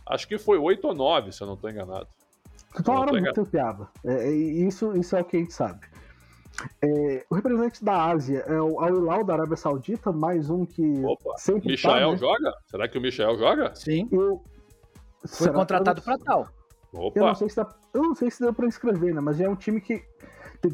[0.10, 2.08] Acho que foi 8 ou 9, se eu não estou enganado.
[2.84, 3.88] Toda hora muito piada.
[4.06, 5.80] É, é, isso, isso é o que a gente sabe.
[6.82, 11.06] É, o representante da Ásia é o Al Hilal da Arábia Saudita, mais um que
[11.06, 12.18] Opa, sempre Michael tá, né?
[12.18, 12.54] joga?
[12.66, 13.76] Será que o Michel joga?
[13.76, 14.08] Sim.
[14.12, 14.42] Eu...
[15.22, 15.54] Foi Será?
[15.54, 16.48] contratado para tal.
[16.94, 17.20] Opa.
[17.20, 19.22] Eu não sei se dá, eu não sei se deu para inscrever, né?
[19.22, 20.04] Mas é um time que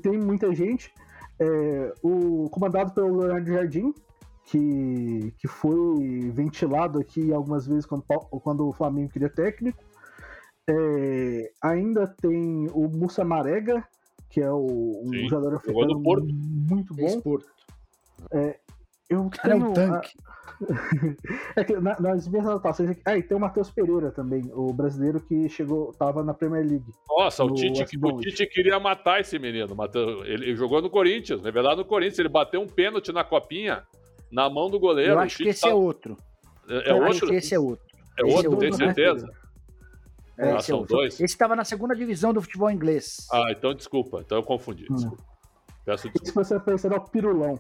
[0.02, 0.94] tem muita gente.
[1.40, 3.94] É, o comandado pelo Leonardo Jardim,
[4.46, 9.84] que, que foi ventilado aqui algumas vezes quando, quando o Flamengo queria técnico.
[10.68, 13.86] É, ainda tem o Musa Marega,
[14.30, 17.22] que é o, um Sim, jogador africano muito bom.
[17.22, 17.48] Porto.
[18.32, 18.58] É,
[19.10, 20.18] eu Cara, tenho, é um tanque.
[21.58, 23.02] é que na, nas minhas anotações aqui.
[23.06, 26.94] Ah, e tem o Matheus Pereira também, o brasileiro que chegou, tava na Premier League.
[27.10, 29.76] Nossa, o Tite, o Tite queria matar esse menino.
[29.76, 32.20] Mateus, ele, ele jogou no Corinthians, na verdade no Corinthians.
[32.20, 33.84] Ele bateu um pênalti na copinha
[34.34, 35.14] na mão do goleiro.
[35.14, 35.70] Eu acho que esse tá...
[35.70, 36.18] é outro.
[36.68, 37.34] É, é outro?
[37.34, 37.86] esse é outro.
[38.18, 39.30] É esse outro, é tem certeza?
[40.38, 41.14] É, ah, são é dois?
[41.14, 43.28] Esse estava na segunda divisão do futebol inglês.
[43.32, 44.22] Ah, então desculpa.
[44.22, 44.88] Então eu confundi.
[44.90, 44.96] Hum.
[44.96, 45.24] Desculpa.
[45.86, 46.44] Peço desculpa.
[46.44, 47.60] Se você pensar no Pirulão.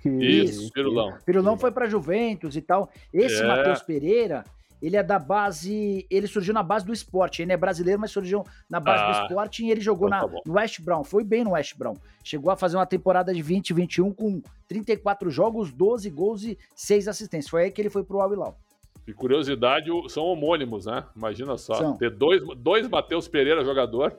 [0.00, 0.08] Que...
[0.08, 1.16] Isso, Pirulão.
[1.24, 2.90] Pirulão foi para Juventus e tal.
[3.12, 3.46] Esse é...
[3.46, 4.44] Matheus Pereira,
[4.80, 6.06] ele é da base.
[6.10, 7.42] Ele surgiu na base do esporte.
[7.42, 10.34] Ele é brasileiro, mas surgiu na base ah, do esporte e ele jogou então tá
[10.34, 11.04] na, no West Brown.
[11.04, 11.94] Foi bem no West Brown.
[12.24, 17.50] Chegou a fazer uma temporada de 2021 com 34 jogos, 12 gols e 6 assistências.
[17.50, 18.58] Foi aí que ele foi pro Al Hilal.
[19.06, 21.04] E curiosidade, são homônimos, né?
[21.16, 21.74] Imagina só.
[21.74, 21.96] São.
[21.96, 24.16] Ter dois, dois Matheus Pereira jogador.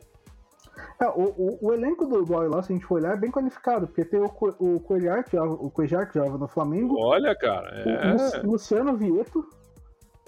[0.99, 3.88] É, o, o, o, elenco do, do se a gente for olhar, é bem qualificado,
[3.88, 4.26] porque tem o,
[4.59, 6.95] o Coelhar, que, o Coelhar, que jogava no Flamengo.
[6.99, 7.70] Olha, cara.
[7.70, 8.45] É...
[8.45, 9.47] O Luciano Vieto,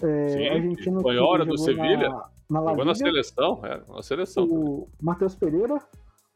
[0.04, 2.10] é, Sim, argentino espanhola do Sevilha.
[2.50, 4.44] Na, na jogou na seleção, é, na seleção.
[4.44, 5.78] O Matheus Pereira,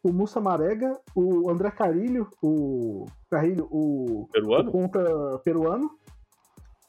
[0.02, 5.90] o Mussa Marega, o André Carilho, o Carrilho, o peruano, o peruano.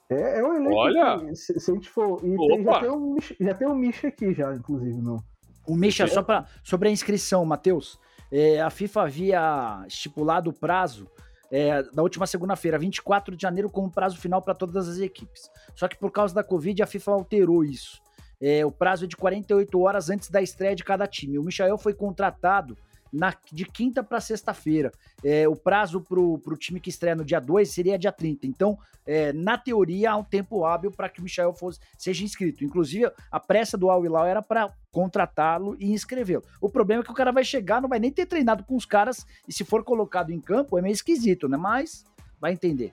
[0.10, 0.76] É, é um elenco.
[0.76, 1.20] Olha!
[1.20, 2.20] Que, se, se, a gente for.
[2.24, 5.00] E tem, já, tem um, já tem um Misha aqui, já, inclusive.
[5.02, 5.24] No...
[5.68, 8.00] O Misha, só pra, sobre a inscrição, Matheus.
[8.32, 11.08] É, a FIFA havia estipulado o prazo
[11.52, 15.50] é, na última segunda-feira, 24 de janeiro, como prazo final para todas as equipes.
[15.76, 18.02] Só que por causa da Covid, a FIFA alterou isso.
[18.42, 21.38] É, o prazo é de 48 horas antes da estreia de cada time.
[21.38, 22.78] O Michael foi contratado
[23.12, 24.92] na, de quinta para sexta-feira.
[25.24, 28.48] É, o prazo para o time que estreia no dia 2 seria dia 30.
[28.48, 32.64] Então, é, na teoria, há um tempo hábil para que o Michel fosse, seja inscrito.
[32.64, 36.44] Inclusive, a pressa do Al Hilal era para contratá-lo e inscrevê-lo.
[36.62, 38.86] O problema é que o cara vai chegar, não vai nem ter treinado com os
[38.86, 41.58] caras, e se for colocado em campo, é meio esquisito, né?
[41.58, 42.06] Mas
[42.40, 42.92] vai entender.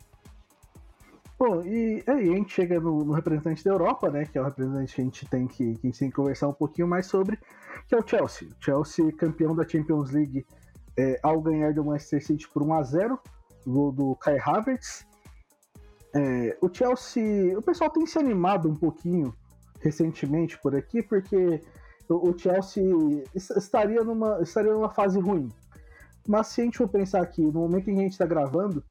[1.39, 4.25] Bom, e aí a gente chega no, no, representante da Europa, né?
[4.25, 6.49] Que é o representante que a gente tem que, que, a gente tem que conversar
[6.49, 7.39] um pouquinho mais sobre,
[7.87, 8.49] que é o Chelsea.
[8.59, 10.47] Chelsea, campeão da Champions League
[10.97, 13.21] é, ao ganhar do Manchester City por 1 a 0
[13.67, 15.05] gol do Kai Havertz.
[16.15, 19.35] É, o Chelsea, o pessoal tem se animado um pouquinho
[19.81, 21.61] recentemente por aqui, porque
[22.09, 22.83] o, o Chelsea
[23.35, 25.51] estaria numa, estaria numa fase ruim.
[26.27, 28.83] Mas se a gente for pensar aqui, no momento em que a gente está gravando,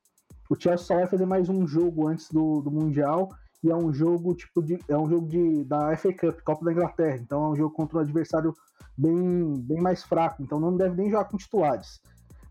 [0.49, 3.29] o Chelsea só vai fazer mais um jogo antes do, do Mundial
[3.63, 6.71] e é um jogo tipo de é um jogo de da FA Cup, Copa da
[6.71, 7.17] Inglaterra.
[7.17, 8.53] Então é um jogo contra um adversário
[8.95, 10.43] bem bem mais fraco.
[10.43, 11.99] Então não deve nem jogar com titulares.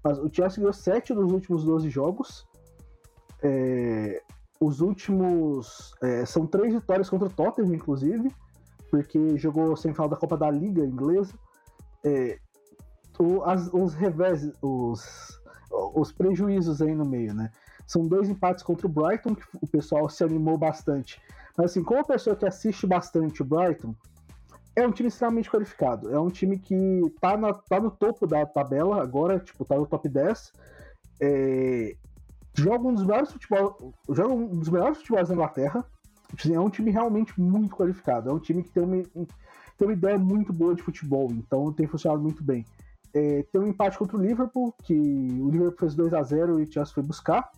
[0.02, 2.46] Mas o Chelsea ganhou 7 dos últimos 12 jogos.
[3.42, 4.22] É,
[4.60, 8.30] os últimos é, são três vitórias contra o Tottenham, inclusive,
[8.90, 11.32] porque jogou sem final da Copa da Liga inglesa.
[12.02, 12.38] É,
[13.18, 15.40] o, as, os revés, os,
[15.94, 17.50] os prejuízos aí no meio, né?
[17.86, 21.20] São dois empates contra o Brighton, que o pessoal se animou bastante.
[21.56, 23.94] Mas assim, como pessoa que assiste bastante o Brighton,
[24.74, 26.12] é um time extremamente qualificado.
[26.12, 29.86] É um time que tá, na, tá no topo da tabela agora, tipo, tá no
[29.86, 30.52] top 10.
[31.20, 31.96] É,
[32.54, 35.84] joga um dos melhores futebol, joga um dos melhores futebols da Inglaterra.
[36.50, 38.30] É um time realmente muito qualificado.
[38.30, 41.86] É um time que tem uma, tem uma ideia muito boa de futebol, então tem
[41.86, 42.66] funcionado muito bem.
[43.12, 46.64] É, tem um empate contra o Liverpool, que o Liverpool fez 2 a 0 e
[46.64, 47.48] o Chelsea foi buscar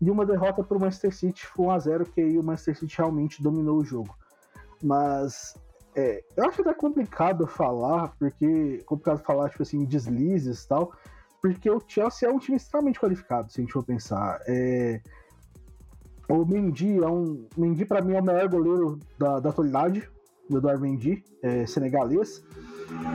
[0.00, 2.78] e uma derrota para o Manchester City foi 1 a 0 que aí o Manchester
[2.78, 4.16] City realmente dominou o jogo.
[4.82, 5.54] Mas
[5.94, 10.92] é, eu acho até complicado falar, porque complicado falar tipo assim deslizes e tal,
[11.42, 14.40] porque o Chelsea é um time extremamente qualificado, se a gente for pensar.
[14.46, 15.00] É,
[16.28, 20.08] o Mendy é um, Mendy para mim é o melhor goleiro da, da atualidade,
[20.48, 22.42] o Eduardo Mendy, é, senegalês.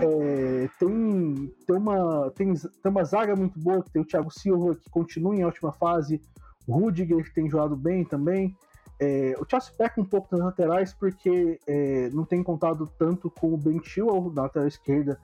[0.01, 4.89] É, tem, tem, uma, tem, tem uma zaga muito boa, tem o Thiago Silva, que
[4.89, 6.21] continua em ótima fase,
[6.67, 8.55] Rudiger, tem jogado bem também.
[8.99, 13.53] É, o Chelsea peca um pouco nas laterais porque é, não tem contado tanto com
[13.53, 15.19] o Ben Chilwell na lateral esquerda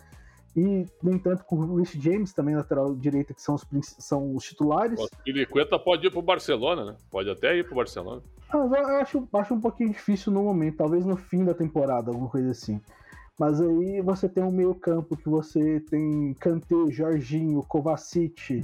[0.56, 3.66] e nem tanto com o Rich James também na lateral direita, que são os,
[4.00, 5.00] são os titulares.
[5.00, 6.96] O Piliqueta pode ir para o Barcelona, né?
[7.10, 8.22] Pode até ir para o Barcelona.
[8.50, 12.30] Ah, eu acho, acho um pouquinho difícil no momento, talvez no fim da temporada, alguma
[12.30, 12.82] coisa assim.
[13.40, 18.64] Mas aí você tem um meio campo que você tem Kanté, Jorginho, Kovacic,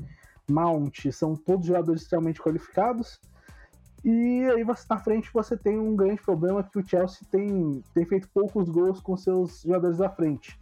[0.49, 3.19] Mount, são todos jogadores extremamente qualificados.
[4.03, 8.05] E aí você na frente você tem um grande problema que o Chelsea tem, tem
[8.05, 10.59] feito poucos gols com seus jogadores da frente.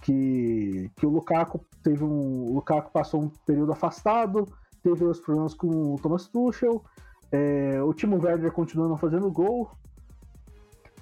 [0.00, 2.52] Que, que o Lukaku teve um.
[2.54, 4.46] Lukaku passou um período afastado,
[4.82, 6.84] teve os problemas com o Thomas Tuchel.
[7.32, 9.70] É, o Timo Werner continua não fazendo gol.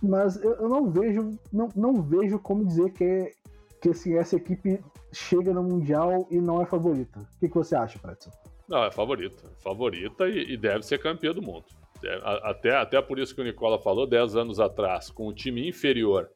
[0.03, 1.31] Mas eu, eu, não vejo.
[1.53, 3.33] Não, não vejo como dizer que, é,
[3.81, 4.83] que assim, essa equipe
[5.15, 7.21] chega no Mundial e não é favorita.
[7.21, 8.33] O que, que você acha, Pretzel?
[8.69, 9.49] Não, é favorita.
[9.63, 11.67] Favorita e, e deve ser campeã do mundo.
[12.05, 15.69] É, até, até por isso que o Nicola falou, 10 anos atrás, com o time
[15.69, 16.31] inferior,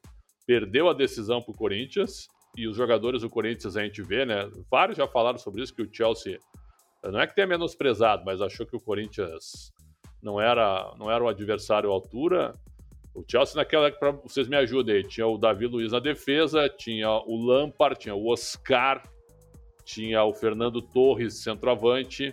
[0.46, 4.50] perdeu a decisão para o Corinthians e os jogadores do Corinthians a gente vê, né?
[4.70, 6.38] Vários já falaram sobre isso, que o Chelsea
[7.04, 9.72] não é que tenha menosprezado, mas achou que o Corinthians
[10.22, 12.52] não era, não era o adversário à altura.
[13.18, 17.10] O Chelsea naquela época, vocês me ajudem aí, tinha o Davi Luiz na defesa, tinha
[17.10, 19.02] o Lampard, tinha o Oscar,
[19.84, 22.32] tinha o Fernando Torres, centroavante,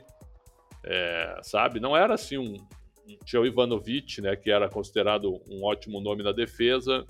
[0.84, 1.80] é, sabe?
[1.80, 2.56] Não era assim um...
[3.24, 7.04] Tinha o Ivanovic, né, que era considerado um ótimo nome na defesa.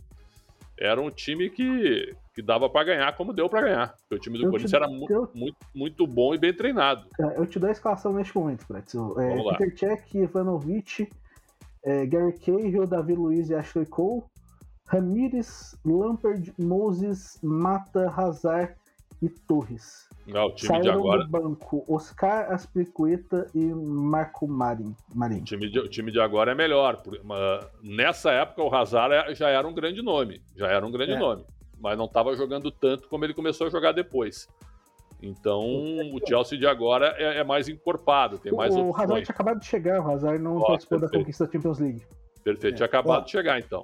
[0.80, 3.96] Era um time que, que dava para ganhar como deu para ganhar.
[3.98, 4.76] Porque o time do eu Corinthians te...
[4.76, 5.30] era mu eu...
[5.34, 7.08] muito, muito bom e bem treinado.
[7.20, 9.20] É, eu te dou a escalação neste momento, Pretzel.
[9.20, 11.10] É, Peter Cech, Ivanovic,
[11.86, 14.24] é, Gary Cahill, Davi Luiz e Ashley Cole,
[14.88, 18.76] Ramires, Lampard, Moses, Mata, Hazard
[19.22, 20.10] e Torres.
[20.28, 21.24] Não, o time Saíram de agora.
[21.24, 24.96] do banco Oscar Aspiricueta e Marco Marin.
[25.14, 25.42] Marin.
[25.42, 27.02] O, time de, o time de agora é melhor.
[27.84, 30.42] nessa época, o Hazard é, já era um grande nome.
[30.56, 31.20] Já era um grande é.
[31.20, 31.46] nome.
[31.80, 34.48] Mas não estava jogando tanto como ele começou a jogar depois.
[35.26, 35.60] Então,
[36.14, 39.66] o Chelsea de agora é, é mais encorpado, tem mais O Hazard tinha acabado de
[39.66, 42.02] chegar, o Hazard não oh, participou da conquista da Champions League.
[42.44, 42.78] Perfeito, é.
[42.78, 43.84] tinha acabado de chegar, então.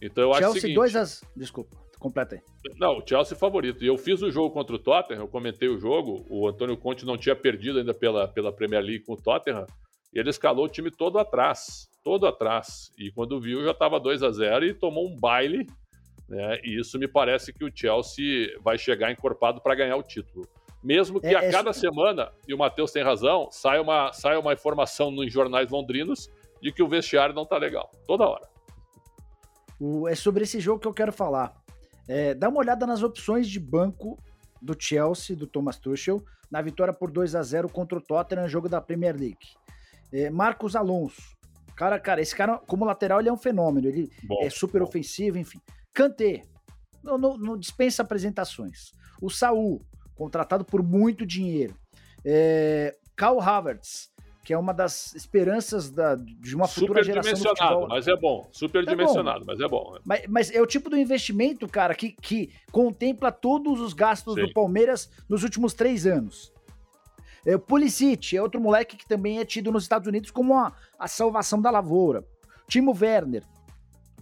[0.00, 0.76] Então eu Chelsea acho o seguinte...
[0.76, 1.24] 2 as...
[1.34, 2.40] Desculpa, completa aí.
[2.78, 3.82] Não, o Chelsea favorito.
[3.82, 7.04] E eu fiz o jogo contra o Tottenham, eu comentei o jogo, o Antônio Conte
[7.04, 9.66] não tinha perdido ainda pela, pela Premier League com o Tottenham,
[10.14, 12.92] e ele escalou o time todo atrás, todo atrás.
[12.96, 15.66] E quando viu, já estava 2 a 0 e tomou um baile,
[16.28, 16.60] né?
[16.62, 20.46] E isso me parece que o Chelsea vai chegar encorpado para ganhar o título
[20.86, 21.72] mesmo que é, a é cada é...
[21.72, 26.30] semana, e o Matheus tem razão, saia uma, saia uma informação nos jornais londrinos
[26.62, 27.90] de que o vestiário não tá legal.
[28.06, 28.48] Toda hora.
[29.80, 31.52] O, é sobre esse jogo que eu quero falar.
[32.08, 34.16] É, dá uma olhada nas opções de banco
[34.62, 38.68] do Chelsea, do Thomas Tuchel, na vitória por 2 a 0 contra o Tottenham, jogo
[38.68, 39.56] da Premier League.
[40.12, 41.36] É, Marcos Alonso.
[41.76, 43.88] Cara, cara, esse cara, como lateral, ele é um fenômeno.
[43.88, 44.86] Ele bom, é super bom.
[44.86, 45.58] ofensivo, enfim.
[45.92, 46.42] Kanté.
[47.02, 48.92] Não, não, não dispensa apresentações.
[49.20, 49.84] O Saul,
[50.16, 51.74] contratado por muito dinheiro.
[52.24, 54.10] É, Carl Havertz,
[54.44, 57.88] que é uma das esperanças da, de uma futura geração do futebol.
[57.88, 58.48] mas é bom.
[58.52, 59.46] Superdimensionado, é bom.
[59.46, 59.98] mas é bom.
[60.04, 64.42] Mas, mas, é o tipo do investimento, cara, que, que contempla todos os gastos Sim.
[64.42, 66.52] do Palmeiras nos últimos três anos.
[67.44, 70.72] É, o Pulisic é outro moleque que também é tido nos Estados Unidos como a,
[70.98, 72.24] a salvação da lavoura.
[72.68, 73.44] Timo Werner,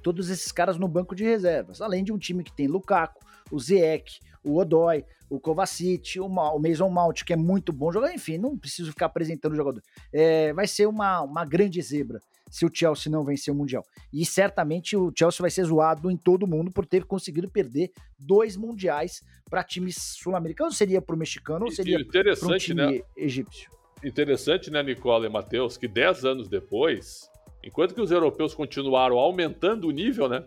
[0.03, 3.59] todos esses caras no banco de reservas, além de um time que tem Lukaku, o
[3.59, 8.38] Ziyech, o Odoi, o Kovacic, o, o Mason Mount, que é muito bom jogador, enfim,
[8.38, 9.82] não preciso ficar apresentando o jogador.
[10.12, 12.20] É, vai ser uma, uma grande zebra
[12.51, 13.84] se o Chelsea não vencer o Mundial.
[14.12, 18.57] E certamente o Chelsea vai ser zoado em todo mundo por ter conseguido perder dois
[18.57, 20.76] Mundiais para times sul-americanos.
[20.76, 23.01] Seria para o mexicano ou seria para um time né?
[23.16, 23.70] egípcio?
[24.05, 27.28] Interessante, né, Nicola e Matheus, que dez anos depois,
[27.64, 30.45] enquanto que os europeus continuaram aumentando o nível, né?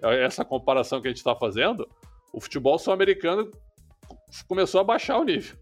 [0.00, 1.86] Essa comparação que a gente está fazendo,
[2.32, 3.50] o futebol sul-americano
[4.46, 5.56] começou a baixar o nível.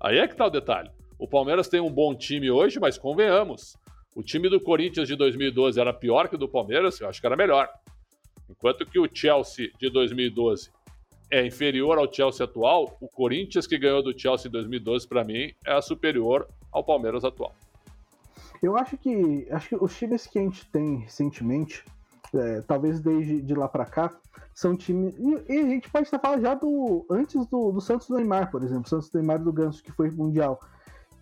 [0.00, 0.90] Aí é que está o detalhe.
[1.18, 3.76] O Palmeiras tem um bom time hoje, mas convenhamos,
[4.14, 7.26] o time do Corinthians de 2012 era pior que o do Palmeiras, eu acho que
[7.26, 7.68] era melhor.
[8.48, 10.70] Enquanto que o Chelsea de 2012
[11.30, 15.52] é inferior ao Chelsea atual, o Corinthians que ganhou do Chelsea em 2012, para mim,
[15.66, 17.54] é superior ao Palmeiras atual.
[18.62, 21.84] Eu acho que, acho que os times que a gente tem recentemente,
[22.34, 24.10] é, talvez desde de lá para cá,
[24.54, 25.14] são times.
[25.18, 27.06] E, e, a gente pode estar falando já do.
[27.10, 28.88] Antes do, do Santos do Neymar, por exemplo.
[28.88, 30.60] Santos do Neymar do Ganso, que foi mundial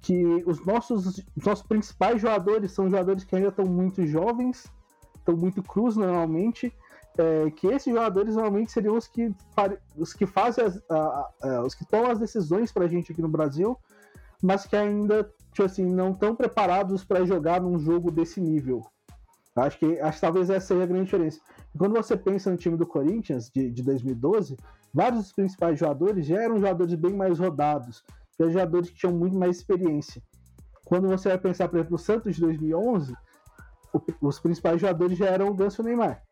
[0.01, 4.67] que os nossos, os nossos principais jogadores são jogadores que ainda estão muito jovens,
[5.17, 6.75] estão muito crus normalmente,
[7.17, 9.33] é, que esses jogadores normalmente seriam os que,
[9.97, 13.23] os que fazem as, a, a, os que tomam as decisões para a gente aqui
[13.23, 13.79] no Brasil,
[14.43, 18.87] mas que ainda tipo assim, não estão preparados para jogar num jogo desse nível.
[19.55, 21.41] Acho que, acho que talvez essa seja a grande diferença.
[21.77, 24.57] Quando você pensa no time do Corinthians de, de 2012,
[24.95, 28.03] vários dos principais jogadores já eram jogadores bem mais rodados,
[28.37, 30.23] que jogadores que tinham muito mais experiência.
[30.85, 33.15] Quando você vai pensar, por exemplo, no Santos de 2011,
[33.93, 36.23] o, os principais jogadores já eram o Ganso e o Neymar.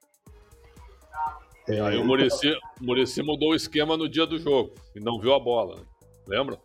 [1.68, 5.34] É, aí o Murici, Murici mudou o esquema no dia do jogo e não viu
[5.34, 5.76] a bola.
[5.76, 5.82] Né?
[6.26, 6.58] Lembra?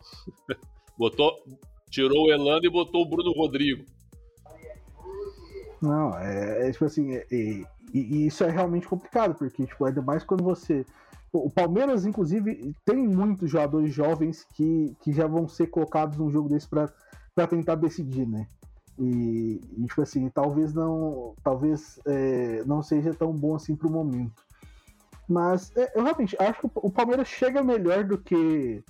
[0.98, 1.32] botou,
[1.90, 3.84] tirou o Elano e botou o Bruno Rodrigo.
[5.80, 10.02] Não, é, é tipo assim, é, e, e, isso é realmente complicado, porque tipo, ainda
[10.02, 10.84] mais quando você
[11.32, 16.48] o Palmeiras, inclusive, tem muitos jogadores jovens que, que já vão ser colocados num jogo
[16.48, 18.46] desse para tentar decidir, né?
[18.98, 24.42] E, e, tipo assim, talvez não, talvez é, não seja tão bom assim pro momento.
[25.28, 28.82] Mas é, eu realmente acho que o Palmeiras chega melhor do que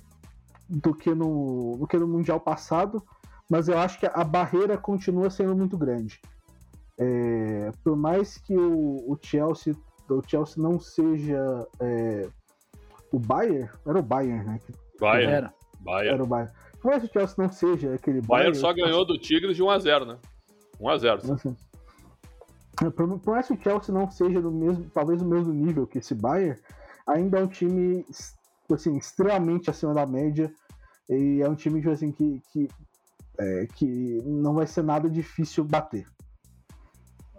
[0.69, 3.01] do que no, do que no mundial passado,
[3.49, 6.21] mas eu acho que a barreira continua sendo muito grande.
[6.99, 9.75] É, por mais que o, o Chelsea
[10.13, 12.29] o Chelsea não seja é,
[13.11, 14.59] o Bayern, era o Bayern, né?
[14.99, 15.33] Bayern.
[15.33, 15.53] Era.
[15.79, 16.13] Bayern.
[16.13, 16.53] Era o Bayern.
[16.81, 18.51] Por mais que o Chelsea não seja aquele Bayern.
[18.51, 20.17] Bayern só ganhou do Tigres de 1x0, né?
[20.79, 21.33] 1x0.
[21.33, 21.55] Assim,
[22.91, 25.97] por, por mais que o Chelsea não seja do mesmo, talvez do mesmo nível que
[25.97, 26.59] esse Bayern,
[27.07, 28.05] ainda é um time
[28.71, 30.51] assim, extremamente acima da média.
[31.09, 32.67] E é um time tipo assim, que, que,
[33.39, 36.05] é, que não vai ser nada difícil bater.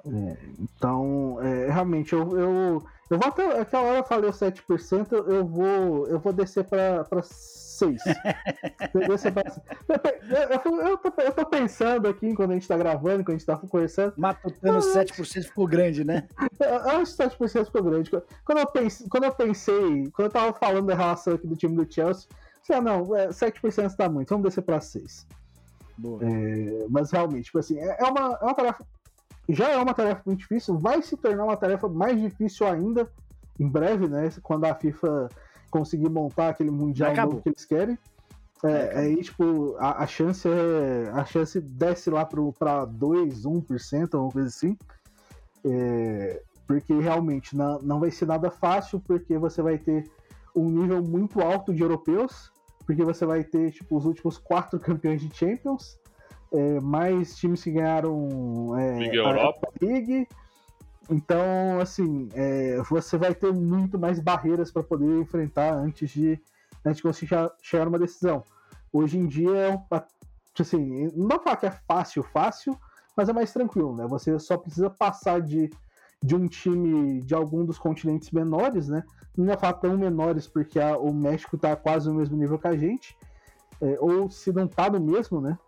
[0.06, 3.60] É, então, é, realmente, eu, eu, eu vou até.
[3.60, 7.96] Aquela hora eu falei 7%, eu vou, eu vou descer para 6%.
[9.08, 9.44] descer pra,
[9.88, 13.38] eu, eu, eu, tô, eu tô pensando aqui, quando a gente tá gravando, quando a
[13.38, 14.14] gente tá conversando.
[14.16, 16.28] Matutando, 7% ficou grande, né?
[16.60, 18.10] Eu acho que 7% ficou grande.
[18.44, 21.76] Quando eu, pense, quando eu pensei, quando eu tava falando da relação aqui do time
[21.76, 22.28] do Chelsea,
[22.70, 25.24] ah, não, 7% é, tá muito, vamos descer para 6%.
[26.20, 28.84] É, mas realmente, tipo assim, é, é uma, é uma tarefa
[29.48, 33.10] já é uma tarefa muito difícil, vai se tornar uma tarefa mais difícil ainda
[33.58, 34.30] em breve, né?
[34.42, 35.28] Quando a FIFA
[35.70, 37.98] conseguir montar aquele mundial novo que eles querem.
[38.64, 41.10] É, aí, tipo, a, a, chance é.
[41.12, 44.76] A chance desce lá para 2, 1%, alguma coisa assim.
[45.64, 50.10] É, porque realmente não, não vai ser nada fácil, porque você vai ter
[50.54, 52.52] um nível muito alto de europeus,
[52.84, 55.97] porque você vai ter, tipo, os últimos quatro campeões de Champions
[56.52, 60.28] é, mais times que ganharam é, Liga a Europa League.
[61.10, 66.38] Então, assim, é, você vai ter muito mais barreiras para poder enfrentar antes de,
[66.84, 68.44] antes de conseguir chegar numa decisão.
[68.92, 69.80] Hoje em dia,
[70.58, 72.78] assim, não falar que é fácil, fácil,
[73.16, 74.06] mas é mais tranquilo, né?
[74.06, 75.70] Você só precisa passar de,
[76.22, 79.02] de um time de algum dos continentes menores, né?
[79.36, 82.68] Não vou falar tão menores porque a, o México está quase no mesmo nível que
[82.68, 83.16] a gente,
[83.80, 85.58] é, ou se não está no mesmo, né?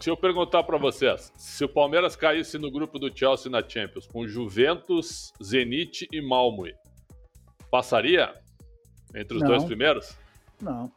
[0.00, 4.06] Se eu perguntar para vocês, se o Palmeiras caísse no grupo do Chelsea na Champions
[4.06, 6.64] com Juventus, Zenit e Malmo,
[7.70, 8.34] passaria
[9.14, 9.48] entre os não.
[9.48, 10.16] dois primeiros?
[10.60, 10.90] Não.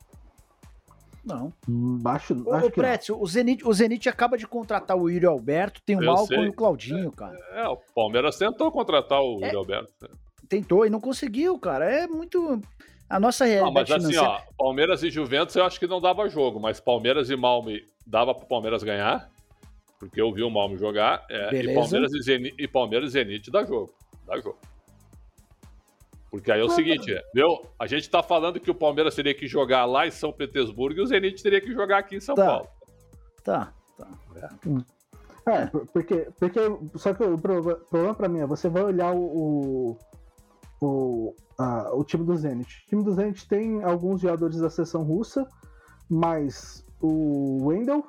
[1.26, 1.54] Não.
[1.68, 2.72] Baixo, Ô, acho não.
[2.72, 6.50] Pretzel, o Zenit, o Zenit acaba de contratar o Yuri Alberto, tem o Malcom e
[6.50, 7.38] o Claudinho, cara.
[7.52, 9.48] É, o Palmeiras tentou contratar o É.
[9.48, 10.10] Yuri Alberto.
[10.48, 11.86] Tentou e não conseguiu, cara.
[11.86, 12.60] É muito.
[13.10, 14.44] A nossa Não, realidade mas assim, financeira.
[14.58, 18.36] ó, Palmeiras e Juventus eu acho que não dava jogo, mas Palmeiras e Malme dava
[18.36, 19.30] pro Palmeiras ganhar,
[20.00, 21.74] porque eu vi o Malme jogar, é, e.
[21.74, 23.92] Palmeiras e, Zenit, e Palmeiras e Zenit dá jogo,
[24.28, 24.58] dá jogo.
[26.30, 27.48] Porque aí é o seguinte, viu?
[27.80, 31.02] A gente tá falando que o Palmeiras teria que jogar lá em São Petersburgo e
[31.02, 32.46] o Zenit teria que jogar aqui em São Tá.
[32.46, 32.68] Paulo.
[33.44, 34.08] Tá, tá.
[35.48, 36.60] É, por- porque, porque.
[36.96, 39.18] Só que o pro- problema pra mim é você vai olhar o.
[39.20, 39.98] O,
[40.82, 42.84] o, a- o time do Zenit.
[42.86, 45.48] O time do Zenit tem alguns jogadores da seleção russa,
[46.10, 48.06] mas o Wendel.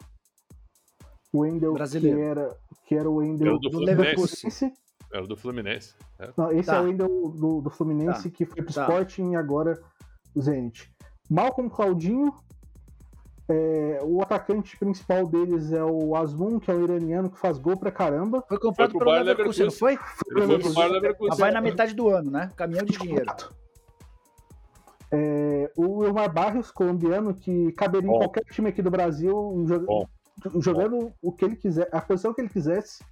[1.32, 2.56] O Wendel que era,
[2.86, 4.14] que era o Wendel Era do do Fluminense.
[4.14, 4.72] Fluminense.
[5.12, 5.94] Era do Fluminense.
[6.18, 6.30] é.
[6.36, 6.76] Não, esse Tá.
[6.76, 8.82] é o Wendel do, do Fluminense que foi pro Tá.
[8.82, 9.80] Sporting e agora
[10.34, 10.92] o Zenit.
[11.28, 12.32] Malcolm Claudinho.
[13.50, 17.76] É, o atacante principal deles é o Asmun, que é o iraniano que faz gol
[17.76, 18.44] pra caramba.
[18.48, 19.92] Foi comprado pro pelo Leverkusen, não foi?
[19.92, 21.28] Ele foi pro Bayern Leverkusen.
[21.30, 22.50] Mas vai na metade do ano, né?
[22.56, 23.26] Caminhão de dinheiro.
[25.12, 28.18] É, o Elmar Barrios, colombiano, que caberia em Bom.
[28.20, 30.06] qualquer time aqui do Brasil, jo- Bom.
[30.60, 33.02] jogando o que ele quiser, a posição que ele quisesse.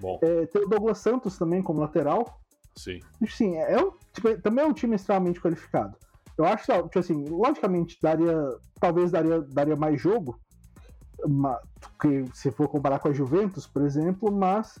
[0.00, 2.40] Bom, É, tem o Douglas Santos também como lateral.
[2.74, 3.00] sim.
[3.28, 5.96] Sim, é um, tipo, também é um time extremamente qualificado.
[6.38, 8.36] Eu acho que, tipo assim, logicamente, daria,
[8.80, 10.38] talvez daria, daria mais jogo,
[12.00, 14.78] que se for comparar com a Juventus, por exemplo, mas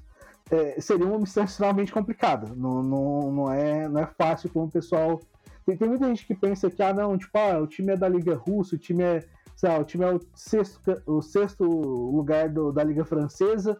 [0.50, 2.52] é, seria uma missão extremamente complicada.
[2.54, 5.20] Não, não, não, é, não é fácil como o pessoal.
[5.64, 8.08] Tem, tem muita gente que pensa que, ah, não, tipo, ah, o time é da
[8.08, 9.24] Liga Russa, o time é.
[9.56, 13.78] Sei lá, o time é o sexto, o sexto lugar do- da Liga Francesa,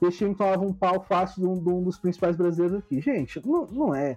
[0.00, 2.98] e esse time tomava um pau fácil de um, de um dos principais brasileiros aqui.
[2.98, 4.16] Gente, não, não é.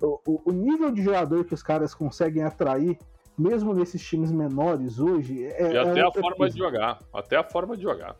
[0.00, 2.98] O, o- o nível de jogador que os caras conseguem atrair,
[3.38, 5.72] mesmo nesses times menores hoje, é.
[5.72, 6.54] E é até a outra forma coisa.
[6.54, 6.98] de jogar.
[7.12, 8.16] Até a forma de jogar.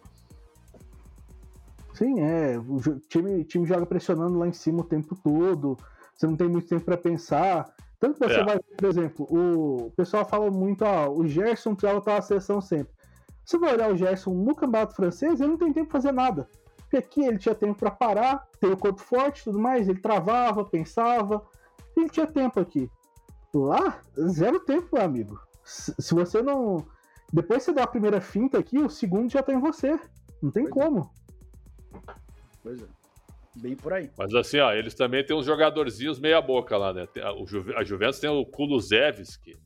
[1.94, 2.58] Sim, é.
[2.58, 5.76] O time, time joga pressionando lá em cima o tempo todo.
[6.14, 7.72] Você não tem muito tempo para pensar.
[7.98, 8.44] Tanto que você É.
[8.44, 12.92] vai, por exemplo, o pessoal fala muito, ó, o Gerson precisava estar na seleção sempre.
[13.44, 16.48] Você vai olhar o Gerson no campeonato francês, ele não tem tempo pra fazer nada.
[16.78, 20.00] Porque aqui ele tinha tempo para parar, tem o corpo forte e tudo mais, ele
[20.00, 21.42] travava, pensava.
[22.00, 22.90] Ele tinha tempo aqui.
[23.52, 25.40] Lá, zero tempo, meu amigo.
[25.64, 26.86] Se se você não.
[27.32, 29.98] Depois você dá a primeira finta aqui, o segundo já tá em você.
[30.42, 30.88] Não tem Pois é.
[30.88, 31.10] como.
[32.62, 32.86] Pois é.
[33.56, 34.10] Bem por aí.
[34.16, 37.06] Mas assim, ó, eles também têm uns jogadorzinhos meia boca lá, né?
[37.22, 39.56] A, o Juve- a Juventus tem o Kulusevski,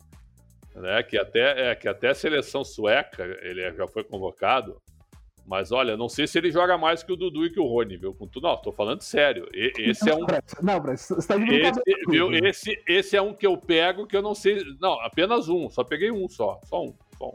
[0.75, 1.03] né?
[1.03, 4.81] Que até, é, que até a seleção sueca ele é- já foi convocado.
[5.47, 7.99] Mas olha, não sei se ele joga mais que o Dudu e que o Rony,
[7.99, 8.17] viu?
[8.43, 9.47] Não, tô falando sério.
[9.53, 10.21] E- esse é um.
[10.63, 12.27] Não, Brad, você tá de Esse, viu?
[12.29, 12.47] comigo.
[12.47, 14.63] Esse, esse é um que eu pego que eu não sei.
[14.81, 15.69] Não, apenas um.
[15.69, 16.59] Só peguei um só.
[16.65, 16.95] Só um.
[17.19, 17.35] Só um.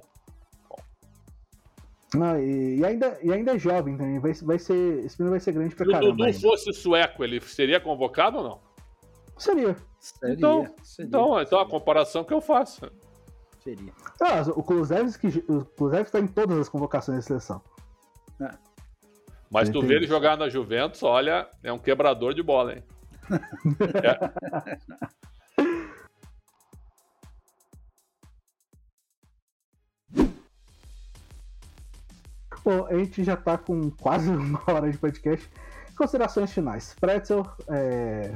[2.18, 4.18] Não, e, e ainda, e ainda é jovem também.
[4.20, 6.12] Vai, vai ser, esse menino vai ser grande pra Se o caramba.
[6.12, 6.40] Dudu ainda.
[6.40, 8.60] fosse sueco, ele seria convocado ou não?
[9.38, 9.76] Seria.
[10.00, 12.92] Seria, Então- seria, Então, então a comparação que eu faço.
[13.64, 13.94] seria.
[14.20, 17.62] Ah, o Kulusevski, o Kulusevski tá em todas as convocações da seleção.
[19.50, 22.84] Mas tu vê ele jogar na Juventus, olha, é um quebrador de bola, hein?
[32.64, 35.50] Bom, a gente já tá com quase uma hora de podcast.
[35.98, 36.96] Considerações finais.
[37.00, 38.36] Pretzel, é,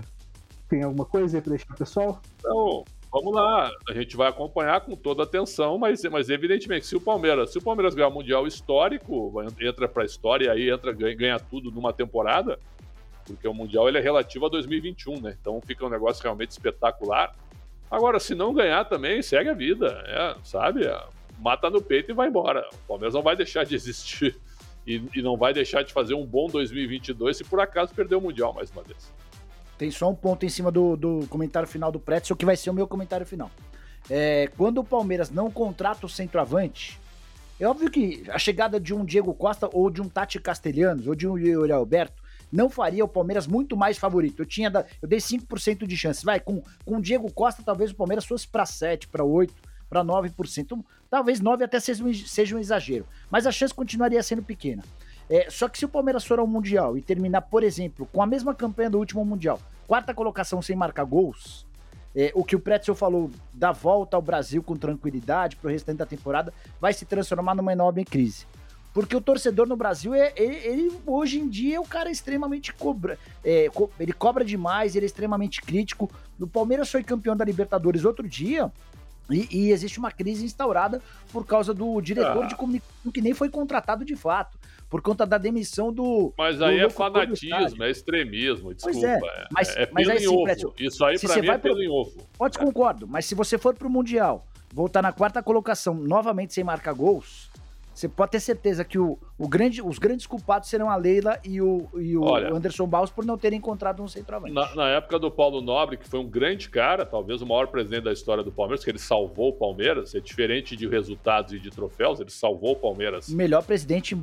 [0.68, 2.20] tem alguma coisa aí pra deixar pro pessoal?
[2.39, 2.84] Então,
[3.14, 3.72] vamos lá.
[3.88, 7.61] A gente vai acompanhar com toda atenção, mas, mas evidentemente, se o Palmeiras, se o
[7.61, 11.93] Palmeiras ganhar o Mundial histórico, entra pra história e aí entra, ganha, ganha tudo numa
[11.93, 12.59] temporada,
[13.24, 15.38] porque o Mundial ele é relativo a 2021, né?
[15.39, 17.36] Então fica um negócio realmente espetacular.
[17.89, 20.84] Agora, se não ganhar também, segue a vida, é, sabe?
[20.84, 20.99] É,
[21.38, 22.68] mata no peito e vai embora.
[22.74, 24.36] O Palmeiras não vai deixar de existir
[24.88, 28.22] e, e não vai deixar de fazer um bom 2022 se por acaso perder o
[28.22, 29.14] Mundial mais uma vez.
[29.84, 32.69] Tem só um ponto em cima do, do comentário final do Pretzel, que vai ser
[32.69, 33.51] o meu comentário final.
[34.09, 36.97] É, quando o Palmeiras não contrata o centroavante,
[37.59, 41.13] é óbvio que a chegada de um Diego Costa ou de um Tati Castelhanos ou
[41.13, 44.41] de um Yuri Alberto não faria o Palmeiras muito mais favorito.
[44.41, 46.23] Eu tinha da- eu dei 5% de chance.
[46.23, 49.53] Vai, com, com o Diego Costa, talvez o Palmeiras fosse para 7, para 8,
[49.89, 50.81] para 9%.
[51.09, 53.05] Talvez 9 até seja um, seja um exagero.
[53.29, 54.81] Mas a chance continuaria sendo pequena.
[55.29, 58.25] É, só que se o Palmeiras for ao Mundial e terminar, por exemplo, com a
[58.25, 61.65] mesma campanha do último Mundial, quarta colocação sem marcar gols,
[62.15, 66.05] é, o que o Pretzel falou da volta ao Brasil com tranquilidade pro restante da
[66.05, 68.45] temporada vai se transformar numa enorme crise.
[68.93, 72.71] Porque o torcedor no Brasil, é, ele, ele, hoje em dia, é o cara extremamente
[72.71, 73.17] cobra.
[73.43, 76.11] é, co- ele cobra demais, ele é extremamente crítico.
[76.39, 78.71] O Palmeiras foi campeão da Libertadores outro dia.
[79.31, 82.47] E, e, existe uma crise instaurada por causa do diretor ah.
[82.47, 84.57] de comunicação que nem foi contratado de fato,
[84.93, 86.31] por conta da demissão do.
[86.37, 88.99] Mas aí do é fanatismo, é extremismo, desculpa.
[88.99, 91.83] Pois é, mas, é, é mas aí sim, Isso aí pra mim é pelo pro...
[91.83, 92.27] em ovo.
[92.37, 96.93] Pode concordo, mas se você for pro Mundial, voltar na quarta colocação novamente sem marcar
[96.93, 97.49] gols,
[97.93, 101.61] você pode ter certeza que o, o grande, os grandes culpados serão a Leila e
[101.61, 104.51] o, e o Olha, Anderson Baus por não terem encontrado um centroavante.
[104.53, 108.05] Na, na, época do Paulo Nobre, que foi um grande cara, talvez o maior presidente
[108.05, 111.69] da história do Palmeiras, que ele salvou o Palmeiras, é diferente de resultados e de
[111.69, 113.29] troféus, ele salvou o Palmeiras.
[113.29, 114.15] Melhor presidente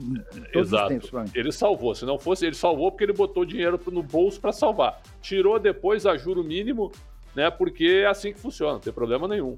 [0.52, 0.94] todos Exato.
[0.94, 1.94] os tempos, Ele salvou.
[1.94, 5.00] Se não fosse, ele salvou porque ele botou dinheiro no bolso para salvar.
[5.22, 6.90] Tirou depois a juro mínimo,
[7.34, 7.50] né?
[7.50, 9.56] Porque é assim que funciona, não tem problema nenhum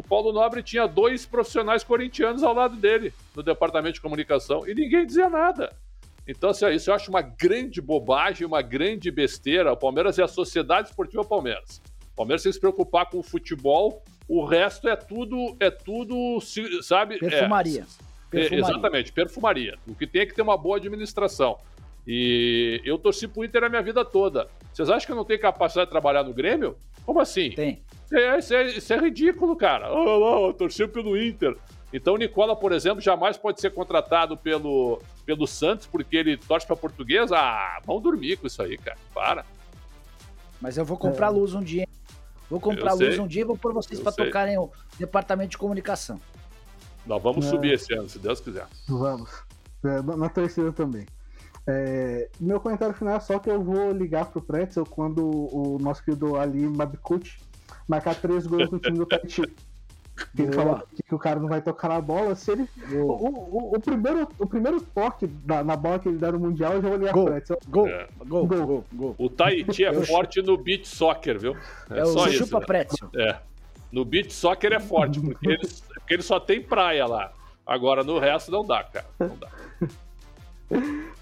[0.00, 4.74] o Paulo Nobre tinha dois profissionais corintianos ao lado dele no departamento de comunicação e
[4.74, 5.76] ninguém dizia nada.
[6.26, 9.70] Então, assim, isso eu acho uma grande bobagem, uma grande besteira.
[9.70, 11.82] O Palmeiras é a Sociedade Esportiva Palmeiras.
[12.14, 16.38] O Palmeiras tem que se preocupar com o futebol, o resto é tudo, é tudo,
[16.80, 17.18] sabe?
[17.18, 17.80] Perfumaria.
[17.80, 18.58] É, perfumaria.
[18.58, 19.78] exatamente, perfumaria.
[19.86, 21.58] O que tem é que ter uma boa administração.
[22.06, 24.48] E eu torci pro Inter a minha vida toda.
[24.72, 26.78] Vocês acham que eu não tenho capacidade de trabalhar no Grêmio?
[27.04, 27.50] Como assim?
[27.50, 27.82] Tem.
[28.12, 29.92] É, isso, é, isso é ridículo, cara.
[29.92, 31.56] Oh, oh, torceu pelo Inter.
[31.92, 36.66] Então o Nicola, por exemplo, jamais pode ser contratado pelo, pelo Santos porque ele torce
[36.66, 37.36] pra portuguesa.
[37.36, 38.98] Ah, vão dormir com isso aí, cara.
[39.12, 39.44] Para.
[40.60, 41.30] Mas eu vou comprar é.
[41.30, 41.86] luz um dia.
[42.48, 46.20] Vou comprar luz um dia e vou pôr vocês para tocarem o departamento de comunicação.
[47.06, 47.50] Nós vamos é.
[47.50, 48.66] subir esse ano, se Deus quiser.
[48.88, 49.30] Vamos.
[49.84, 51.06] É, na terceira também.
[51.66, 56.04] É, meu comentário final é só que eu vou ligar pro Pretzel quando o nosso
[56.04, 57.38] querido Ali Mabikut
[57.90, 59.42] marcar três gols no time do Tahiti.
[60.38, 62.34] Ele falou que, o cara não vai tocar na bola.
[62.34, 62.68] Se ele.
[62.92, 66.74] O, o, o, primeiro, o primeiro toque da, na bola que ele der no Mundial,
[66.74, 67.58] eu já ligar gol, Pretzel.
[67.68, 68.06] Gol, é.
[68.26, 71.56] gol, gol, gol, gol, O Tahiti é forte no beat soccer, viu?
[71.88, 72.44] É, é só o isso.
[72.44, 73.08] Chupa Pretzel.
[73.16, 73.38] É.
[73.90, 77.32] No beat soccer é forte, porque ele, porque ele só tem praia lá.
[77.66, 79.06] Agora no resto não dá, cara.
[79.18, 79.48] Não dá.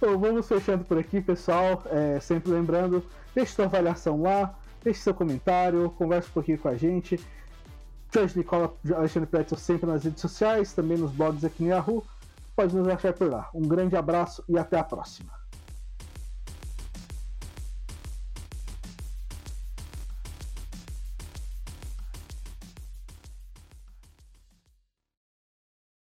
[0.00, 1.82] Bom, vamos fechando por aqui, pessoal.
[1.86, 3.04] É, sempre lembrando,
[3.34, 7.18] deixe sua avaliação lá, deixe seu comentário, converse um pouquinho com a gente.
[8.12, 12.04] Jorge Nicola, Alexandre Pretzel sempre nas redes sociais, também nos blogs aqui no Yahoo.
[12.56, 13.48] Pode nos achar por lá.
[13.54, 15.37] Um grande abraço e até a próxima.